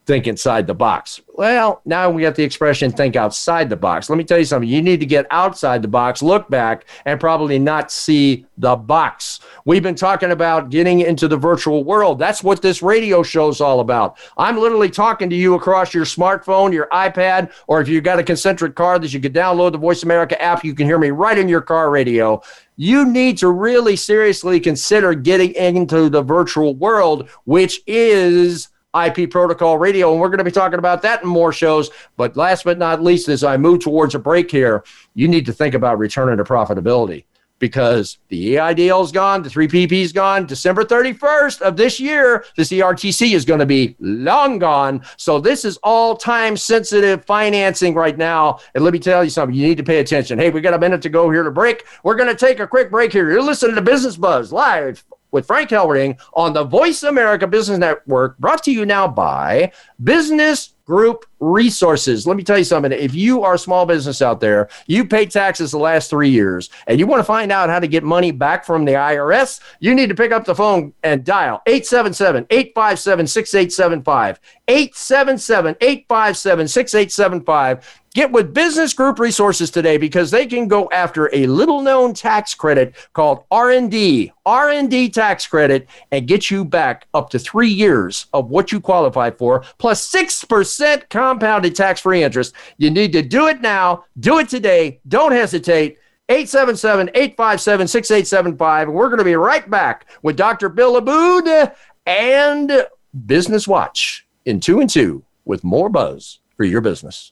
[0.05, 1.21] think inside the box.
[1.35, 4.09] Well, now we got the expression think outside the box.
[4.09, 4.67] Let me tell you something.
[4.67, 9.39] You need to get outside the box, look back, and probably not see the box.
[9.65, 12.19] We've been talking about getting into the virtual world.
[12.19, 14.17] That's what this radio show is all about.
[14.37, 18.23] I'm literally talking to you across your smartphone, your iPad, or if you've got a
[18.23, 21.37] concentric car that you could download the Voice America app, you can hear me right
[21.37, 22.41] in your car radio
[22.81, 28.69] you need to really seriously consider getting into the virtual world, which is
[28.99, 30.11] IP protocol radio.
[30.11, 31.91] And we're going to be talking about that in more shows.
[32.17, 35.53] But last but not least, as I move towards a break here, you need to
[35.53, 37.25] think about returning to profitability
[37.61, 40.45] because the EIDL is gone, the 3PP is gone.
[40.45, 45.01] December 31st of this year, the ERTC is going to be long gone.
[45.15, 48.59] So this is all time sensitive financing right now.
[48.75, 50.39] And let me tell you something, you need to pay attention.
[50.39, 51.85] Hey, we got a minute to go here to break.
[52.03, 53.31] We're going to take a quick break here.
[53.31, 58.37] You're listening to Business Buzz live with Frank Hellring on the Voice America Business Network,
[58.37, 59.71] brought to you now by
[60.03, 62.27] Business Group Resources.
[62.27, 62.91] Let me tell you something.
[62.91, 66.69] If you are a small business out there, you paid taxes the last three years,
[66.85, 69.95] and you want to find out how to get money back from the IRS, you
[69.95, 74.39] need to pick up the phone and dial 877 857 6875.
[74.67, 81.47] 877 857 6875 Get with Business Group Resources today because they can go after a
[81.47, 87.39] little known tax credit called R&D, R&D tax credit and get you back up to
[87.39, 92.53] 3 years of what you qualify for plus 6% compounded tax-free interest.
[92.77, 95.97] You need to do it now, do it today, don't hesitate.
[96.27, 100.67] 877-857-6875 and we're going to be right back with Dr.
[100.67, 101.71] Bill Aboud
[102.05, 102.87] and
[103.25, 107.31] Business Watch in 2 and 2 with more buzz for your business.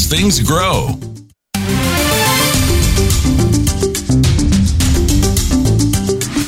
[0.07, 0.95] things grow.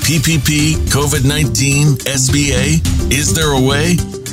[0.03, 3.95] PPP, COVID 19, SBA, is there a way?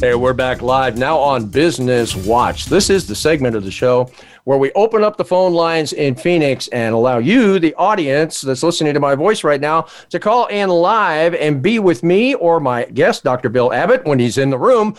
[0.00, 2.66] Hey, we're back live now on Business Watch.
[2.66, 4.12] This is the segment of the show
[4.48, 8.62] where we open up the phone lines in Phoenix and allow you, the audience that's
[8.62, 12.58] listening to my voice right now, to call in live and be with me or
[12.58, 13.50] my guest, Dr.
[13.50, 14.96] Bill Abbott, when he's in the room,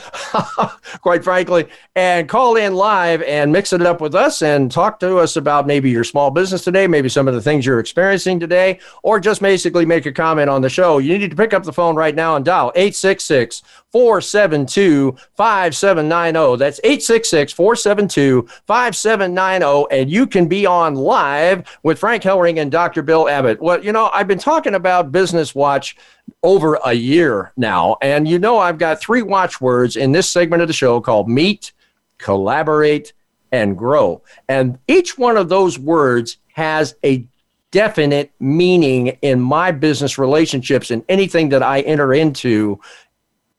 [1.02, 5.18] quite frankly, and call in live and mix it up with us and talk to
[5.18, 8.80] us about maybe your small business today, maybe some of the things you're experiencing today,
[9.02, 11.00] or just basically make a comment on the show.
[11.00, 16.58] You need to pick up the phone right now and dial 866 472 5790.
[16.58, 19.39] That's 866 472 5790.
[19.40, 23.02] Oh, and you can be on live with Frank Hellring and Dr.
[23.02, 23.62] Bill Abbott.
[23.62, 25.96] Well, you know, I've been talking about Business Watch
[26.44, 27.98] over a year now.
[28.02, 31.72] And you know, I've got three watchwords in this segment of the show called meet,
[32.18, 33.14] collaborate,
[33.52, 34.22] and grow.
[34.48, 37.26] And each one of those words has a
[37.72, 42.80] definite meaning in my business relationships and anything that I enter into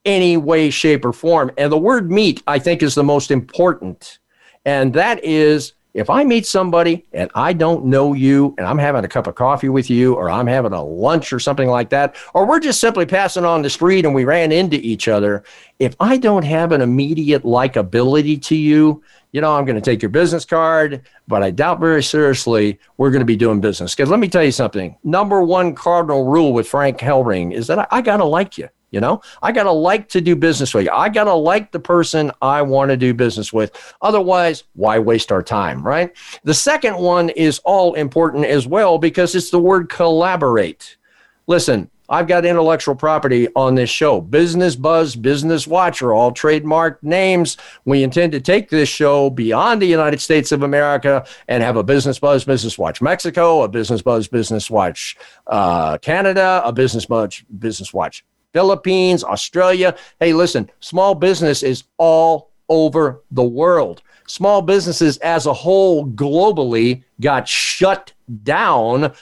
[0.04, 1.50] any way, shape, or form.
[1.58, 4.19] And the word meet, I think, is the most important.
[4.64, 9.04] And that is if I meet somebody and I don't know you and I'm having
[9.04, 12.14] a cup of coffee with you or I'm having a lunch or something like that,
[12.32, 15.42] or we're just simply passing on the street and we ran into each other,
[15.78, 19.02] if I don't have an immediate likability to you,
[19.32, 23.11] you know, I'm going to take your business card, but I doubt very seriously we're
[23.11, 23.94] going to be doing business.
[23.94, 27.78] Because let me tell you something number one cardinal rule with Frank Hellring is that
[27.78, 28.68] I, I got to like you.
[28.91, 30.91] You know, I got to like to do business with you.
[30.91, 33.95] I got to like the person I want to do business with.
[34.03, 36.16] Otherwise, why waste our time, right?
[36.43, 40.97] The second one is all important as well because it's the word collaborate.
[41.47, 44.20] Listen, I've got intellectual property on this show.
[44.20, 47.57] Business Buzz, Business Watch are all trademark names.
[47.84, 51.84] We intend to take this show beyond the United States of America and have a
[51.84, 55.16] Business Buzz, Business Watch Mexico, a Business Buzz, Business Watch
[55.47, 59.96] uh, Canada, a Business Buzz, Business Watch Philippines, Australia.
[60.18, 64.03] Hey, listen, small business is all over the world.
[64.26, 68.12] Small businesses as a whole globally got shut
[68.44, 69.12] down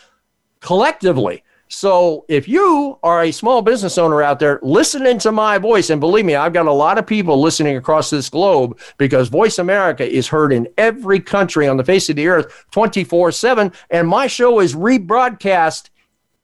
[0.61, 1.43] collectively.
[1.69, 6.01] So if you are a small business owner out there listening to my voice, and
[6.01, 10.11] believe me, I've got a lot of people listening across this globe because Voice America
[10.11, 13.73] is heard in every country on the face of the earth 24 7.
[13.91, 15.91] And my show is rebroadcast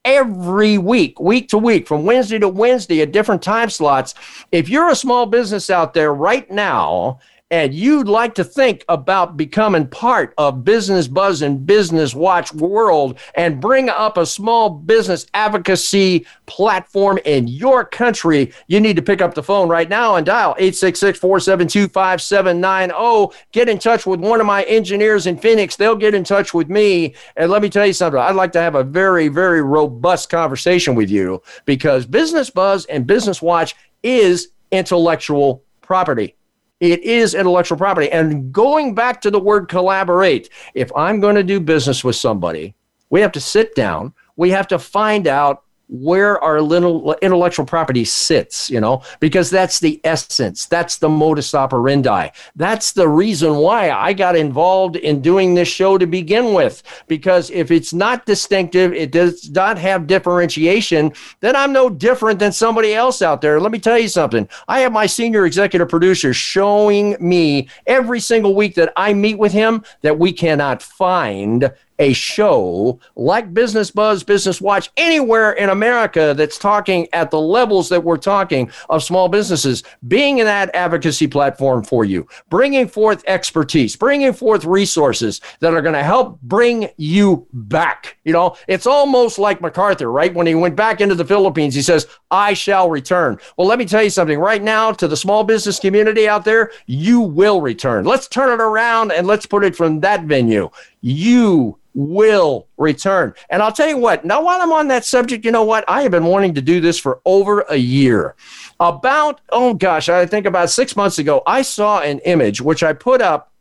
[0.05, 4.15] every week, week to week, from Wednesday to Wednesday at different time slots.
[4.53, 7.21] If you're a small business out there right now
[7.51, 13.19] and you'd like to think about becoming part of Business Buzz and Business Watch world
[13.35, 19.21] and bring up a small business advocacy platform in your country, you need to pick
[19.21, 23.35] up the phone right now and dial 866-472-5790.
[23.53, 25.77] Get in touch with one of my engineers in Phoenix.
[25.77, 27.15] They'll get in touch with me.
[27.37, 28.21] And let me tell you something.
[28.21, 33.07] I'd like to have a very, very robust conversation with you because Business Buzz and
[33.07, 36.37] Business Watch is intellectual property.
[36.85, 38.11] It is intellectual property.
[38.11, 42.75] And going back to the word collaborate, if I'm going to do business with somebody,
[43.09, 48.05] we have to sit down, we have to find out where our little intellectual property
[48.05, 50.67] sits, you know, because that's the essence.
[50.67, 52.29] That's the modus operandi.
[52.57, 56.83] That's the reason why I got involved in doing this show to begin with.
[57.07, 62.53] Because if it's not distinctive, it does not have differentiation, then I'm no different than
[62.53, 63.61] somebody else out there.
[63.61, 64.49] Let me tell you something.
[64.69, 69.53] I have my senior executive producer showing me every single week that I meet with
[69.53, 76.35] him that we cannot find a show like Business Buzz, Business Watch, anywhere in America
[76.37, 81.27] that's talking at the levels that we're talking of small businesses, being in that advocacy
[81.27, 86.89] platform for you, bringing forth expertise, bringing forth resources that are going to help bring
[86.97, 88.19] you back.
[88.25, 90.35] You know, it's almost like MacArthur, right?
[90.35, 93.39] When he went back into the Philippines, he says, I shall return.
[93.57, 96.71] Well, let me tell you something right now to the small business community out there,
[96.87, 98.05] you will return.
[98.05, 100.71] Let's turn it around and let's put it from that venue.
[101.07, 103.35] You will return.
[103.51, 105.85] And I'll tell you what, now while I'm on that subject, you know what?
[105.87, 108.35] I have been wanting to do this for over a year.
[108.81, 112.95] About, oh gosh, I think about six months ago, I saw an image which I
[112.95, 113.53] put up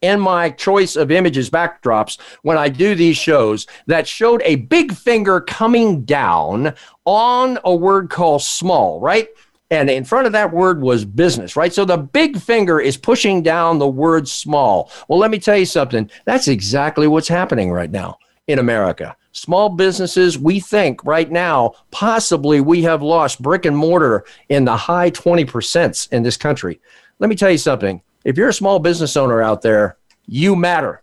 [0.00, 4.92] in my choice of images backdrops when I do these shows that showed a big
[4.92, 6.74] finger coming down
[7.04, 9.28] on a word called small, right?
[9.72, 11.72] And in front of that word was business, right?
[11.72, 14.92] So the big finger is pushing down the word small.
[15.08, 16.10] Well, let me tell you something.
[16.26, 18.18] That's exactly what's happening right now
[18.48, 19.16] in America.
[19.32, 24.76] Small businesses, we think right now, possibly we have lost brick and mortar in the
[24.76, 26.78] high 20% in this country.
[27.18, 28.02] Let me tell you something.
[28.26, 29.96] If you're a small business owner out there,
[30.26, 31.00] you matter.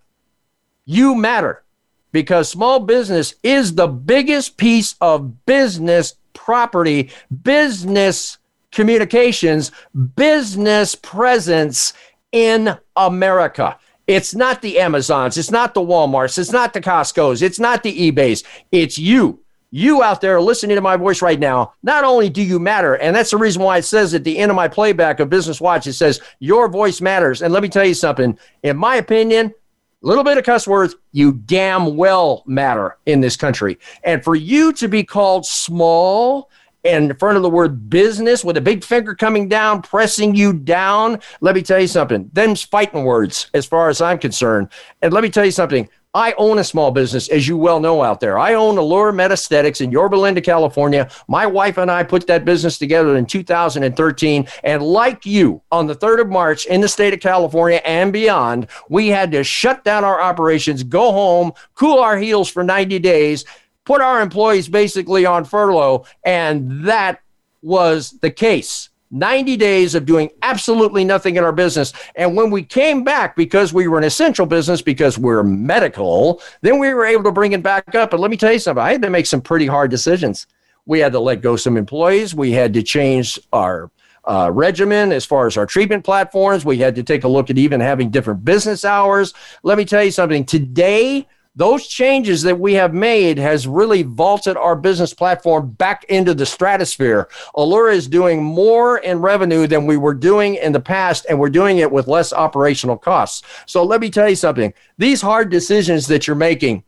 [0.86, 1.64] You matter
[2.12, 7.10] because small business is the biggest piece of business property,
[7.44, 8.39] business
[8.72, 9.72] communications,
[10.16, 11.94] business presence
[12.32, 13.78] in America.
[14.08, 18.12] It's not the Amazons, it's not the Walmarts, it's not the Costco's, it's not the
[18.12, 18.44] eBays.
[18.72, 19.40] It's you.
[19.72, 23.16] You out there listening to my voice right now, not only do you matter, and
[23.16, 25.86] that's the reason why it says at the end of my playback of Business Watch,
[25.86, 27.44] it says your voice matters.
[27.44, 29.54] And let me tell you something, in my opinion,
[30.02, 33.78] a little bit of cuss words, you damn well matter in this country.
[34.04, 36.50] And for you to be called small
[36.84, 41.20] in front of the word business with a big finger coming down, pressing you down.
[41.42, 42.30] Let me tell you something.
[42.34, 44.70] Them's fighting words as far as I'm concerned.
[45.02, 45.90] And let me tell you something.
[46.16, 48.40] I own a small business, as you well know out there.
[48.40, 51.08] I own Allure Metaesthetics in Yorba Linda, California.
[51.28, 54.48] My wife and I put that business together in 2013.
[54.64, 58.70] And like you, on the 3rd of March in the state of California and beyond,
[58.90, 63.46] we had to shut down our operations, go home, cool our heels for 90 days,
[63.90, 66.06] put our employees basically on furlough.
[66.24, 67.22] And that
[67.64, 68.90] was the case.
[69.10, 71.92] 90 days of doing absolutely nothing in our business.
[72.16, 76.78] And when we came back, because we were an essential business, because we're medical, then
[76.78, 78.14] we were able to bring it back up.
[78.14, 80.46] And let me tell you something, I had to make some pretty hard decisions.
[80.86, 82.36] We had to let go some employees.
[82.36, 83.90] We had to change our
[84.24, 86.64] uh, regimen as far as our treatment platforms.
[86.64, 89.34] We had to take a look at even having different business hours.
[89.64, 90.46] Let me tell you something.
[90.46, 91.28] Today,
[91.60, 96.46] those changes that we have made has really vaulted our business platform back into the
[96.46, 97.28] stratosphere.
[97.54, 101.50] Allura is doing more in revenue than we were doing in the past, and we're
[101.50, 103.44] doing it with less operational costs.
[103.66, 104.74] So let me tell you something.
[104.98, 106.86] These hard decisions that you're making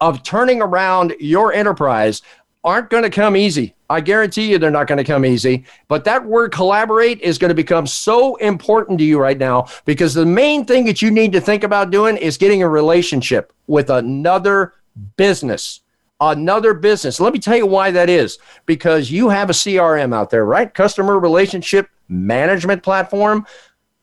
[0.00, 2.22] of turning around your enterprise
[2.64, 3.74] aren't going to come easy.
[3.90, 5.64] I guarantee you they're not going to come easy.
[5.88, 10.14] But that word collaborate is going to become so important to you right now because
[10.14, 13.90] the main thing that you need to think about doing is getting a relationship with
[13.90, 14.74] another
[15.16, 15.80] business.
[16.20, 17.18] Another business.
[17.18, 18.38] Let me tell you why that is.
[18.64, 20.72] Because you have a CRM out there, right?
[20.72, 23.44] Customer relationship management platform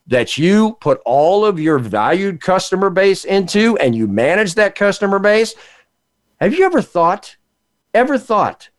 [0.07, 5.20] that you put all of your valued customer base into and you manage that customer
[5.20, 5.53] base.
[6.41, 7.38] Have you ever thought
[7.94, 8.70] ever thought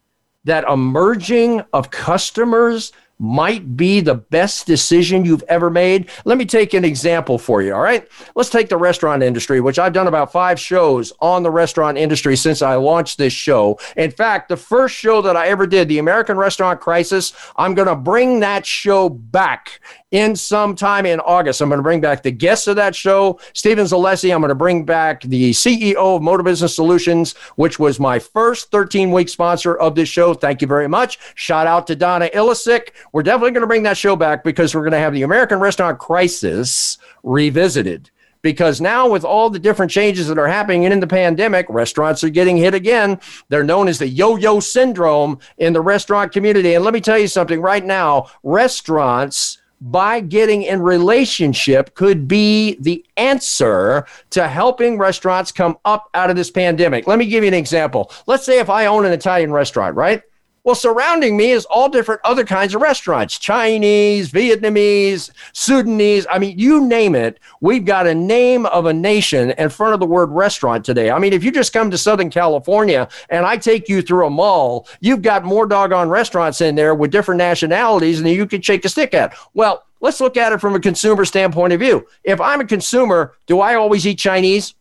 [0.45, 6.09] that a merging of customers might be the best decision you've ever made.
[6.25, 7.75] Let me take an example for you.
[7.75, 8.09] All right.
[8.35, 12.35] Let's take the restaurant industry, which I've done about five shows on the restaurant industry
[12.35, 13.79] since I launched this show.
[13.95, 17.89] In fact, the first show that I ever did, the American Restaurant Crisis, I'm going
[17.89, 19.81] to bring that show back
[20.11, 21.61] in sometime in August.
[21.61, 24.35] I'm going to bring back the guests of that show, Stephen Zalesi.
[24.35, 28.71] I'm going to bring back the CEO of Motor Business Solutions, which was my first
[28.71, 30.35] 13 week sponsor of this show.
[30.35, 31.19] Thank you very much.
[31.35, 32.95] Shout out to Donna Illisic.
[33.13, 35.61] We're definitely going to bring that show back because we're going to have the American
[35.61, 38.11] Restaurant Crisis revisited
[38.43, 42.31] because now with all the different changes that are happening in the pandemic, restaurants are
[42.31, 43.21] getting hit again.
[43.49, 46.75] They're known as the yo-yo syndrome in the restaurant community.
[46.75, 52.77] And let me tell you something right now, restaurants by getting in relationship could be
[52.81, 57.07] the answer to helping restaurants come up out of this pandemic.
[57.07, 58.11] Let me give you an example.
[58.27, 60.23] Let's say if I own an Italian restaurant, right?
[60.63, 66.27] Well, surrounding me is all different other kinds of restaurants Chinese, Vietnamese, Sudanese.
[66.31, 67.41] I mean, you name it.
[67.63, 71.11] We've got a name of a nation in front of the word restaurant today.
[71.11, 74.31] I mean, if you just come to Southern California and I take you through a
[74.31, 78.85] mall, you've got more doggone restaurants in there with different nationalities than you could shake
[78.85, 79.35] a stick at.
[79.55, 82.07] Well, let's look at it from a consumer standpoint of view.
[82.23, 84.75] If I'm a consumer, do I always eat Chinese?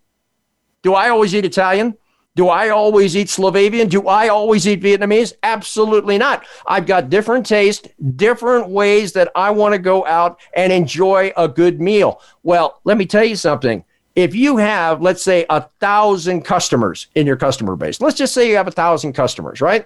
[0.81, 1.97] Do I always eat Italian?
[2.39, 3.89] Do I always eat Slovenian?
[3.89, 5.33] Do I always eat Vietnamese?
[5.43, 6.45] Absolutely not.
[6.65, 11.49] I've got different taste, different ways that I want to go out and enjoy a
[11.49, 12.21] good meal.
[12.43, 13.83] Well, let me tell you something.
[14.15, 18.47] If you have, let's say, a thousand customers in your customer base, let's just say
[18.49, 19.83] you have a thousand customers, right?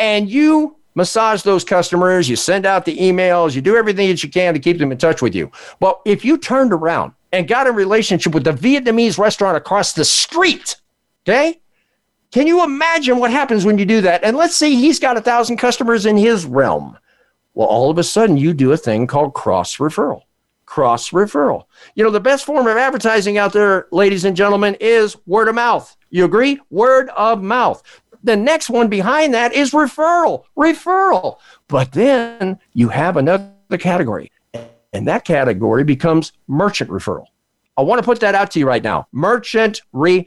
[0.00, 4.28] And you massage those customers, you send out the emails, you do everything that you
[4.28, 5.52] can to keep them in touch with you.
[5.78, 10.04] Well, if you turned around and got a relationship with the Vietnamese restaurant across the
[10.04, 10.80] street,
[11.26, 11.60] okay?
[12.32, 14.24] Can you imagine what happens when you do that?
[14.24, 16.98] And let's say he's got a thousand customers in his realm.
[17.54, 20.22] Well, all of a sudden, you do a thing called cross referral.
[20.66, 21.66] Cross referral.
[21.94, 25.54] You know, the best form of advertising out there, ladies and gentlemen, is word of
[25.54, 25.96] mouth.
[26.10, 26.58] You agree?
[26.70, 27.82] Word of mouth.
[28.24, 31.38] The next one behind that is referral, referral.
[31.68, 34.32] But then you have another category,
[34.92, 37.26] and that category becomes merchant referral.
[37.76, 40.26] I want to put that out to you right now merchant referral.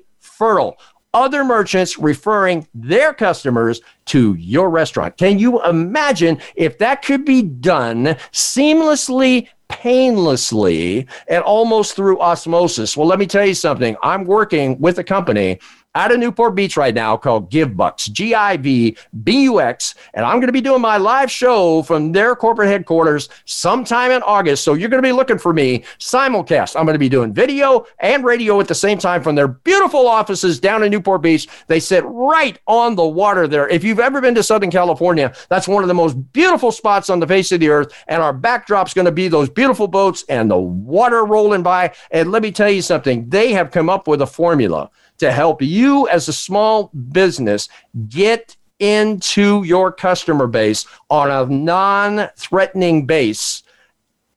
[1.13, 5.17] Other merchants referring their customers to your restaurant.
[5.17, 12.95] Can you imagine if that could be done seamlessly painlessly and almost through osmosis.
[12.95, 13.95] Well, let me tell you something.
[14.03, 15.59] I'm working with a company
[15.97, 19.95] out of Newport Beach right now called GivBux, G I V B U X.
[20.13, 24.21] And I'm going to be doing my live show from their corporate headquarters sometime in
[24.21, 24.63] August.
[24.63, 26.75] So you're going to be looking for me simulcast.
[26.75, 30.07] I'm going to be doing video and radio at the same time from their beautiful
[30.07, 31.47] offices down in Newport Beach.
[31.65, 33.67] They sit right on the water there.
[33.67, 37.19] If you've ever been to Southern California, that's one of the most beautiful spots on
[37.19, 37.91] the face of the earth.
[38.07, 41.95] And our backdrop's going to be those beautiful boats and the water rolling by.
[42.11, 45.61] And let me tell you something, they have come up with a formula to help
[45.61, 47.69] you as a small business
[48.09, 53.63] get into your customer base on a non threatening base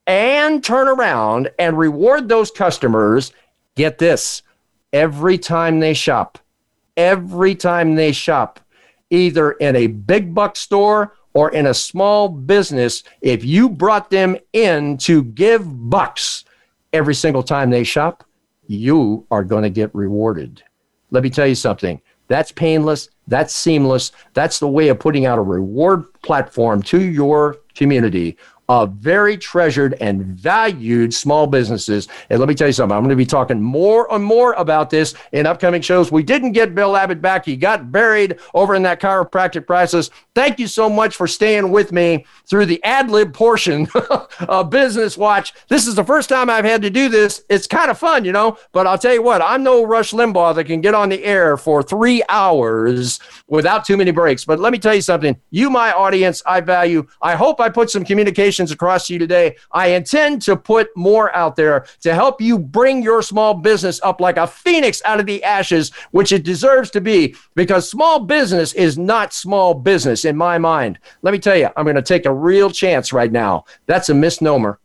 [0.06, 3.32] and turn around and reward those customers.
[3.76, 4.42] Get this
[4.92, 6.38] every time they shop,
[6.96, 8.60] every time they shop,
[9.10, 14.36] either in a big buck store or in a small business, if you brought them
[14.52, 16.44] in to give bucks
[16.92, 18.24] every single time they shop,
[18.66, 20.62] you are going to get rewarded.
[21.10, 22.00] Let me tell you something.
[22.28, 23.08] That's painless.
[23.26, 24.12] That's seamless.
[24.34, 28.36] That's the way of putting out a reward platform to your community
[28.70, 32.06] of very treasured and valued small businesses.
[32.30, 34.90] And let me tell you something, I'm going to be talking more and more about
[34.90, 36.12] this in upcoming shows.
[36.12, 37.44] We didn't get Bill Abbott back.
[37.44, 40.08] He got buried over in that chiropractic process.
[40.36, 43.88] Thank you so much for staying with me through the ad lib portion
[44.48, 45.52] of Business Watch.
[45.66, 47.42] This is the first time I've had to do this.
[47.48, 50.54] It's kind of fun, you know, but I'll tell you what, I'm no Rush Limbaugh
[50.54, 53.18] that can get on the air for three hours
[53.48, 54.44] without too many breaks.
[54.44, 57.04] But let me tell you something, you, my audience, I value.
[57.20, 59.56] I hope I put some communication across to you today.
[59.72, 64.20] I intend to put more out there to help you bring your small business up
[64.20, 68.74] like a phoenix out of the ashes, which it deserves to be, because small business
[68.74, 70.98] is not small business in my mind.
[71.22, 73.64] Let me tell you, I'm going to take a real chance right now.
[73.86, 74.78] That's a misnomer.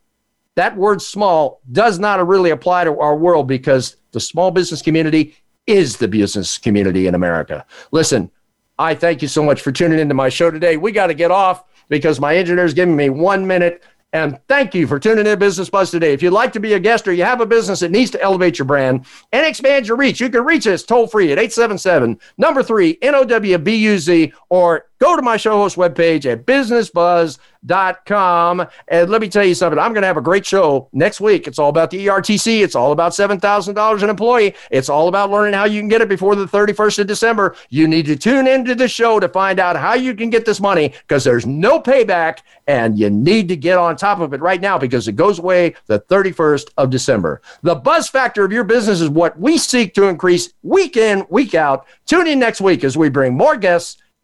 [0.56, 5.36] That word small does not really apply to our world because the small business community
[5.68, 7.66] is the business community in America.
[7.92, 8.32] Listen,
[8.78, 10.78] I thank you so much for tuning into my show today.
[10.78, 13.84] We got to get off because my engineer is giving me one minute.
[14.14, 16.14] And thank you for tuning in to Business Buzz today.
[16.14, 18.22] If you'd like to be a guest or you have a business that needs to
[18.22, 22.18] elevate your brand and expand your reach, you can reach us toll free at 877
[22.38, 28.68] number three NOWBUZ or go to my show host webpage at bizznessbuzz.com.
[28.88, 31.48] And let me tell you something, I'm going to have a great show next week.
[31.48, 35.54] It's all about the ERTC, it's all about $7,000 an employee, it's all about learning
[35.54, 37.56] how you can get it before the 31st of December.
[37.70, 40.62] You need to tune into the show to find out how you can get this
[40.62, 44.62] money because there's no payback and you need to get on top of it right
[44.62, 47.42] now because it goes away the 31st of December.
[47.62, 51.56] The buzz factor of your business is what we seek to increase week in, week
[51.56, 51.86] out.
[52.06, 53.98] Tune in next week as we bring more guests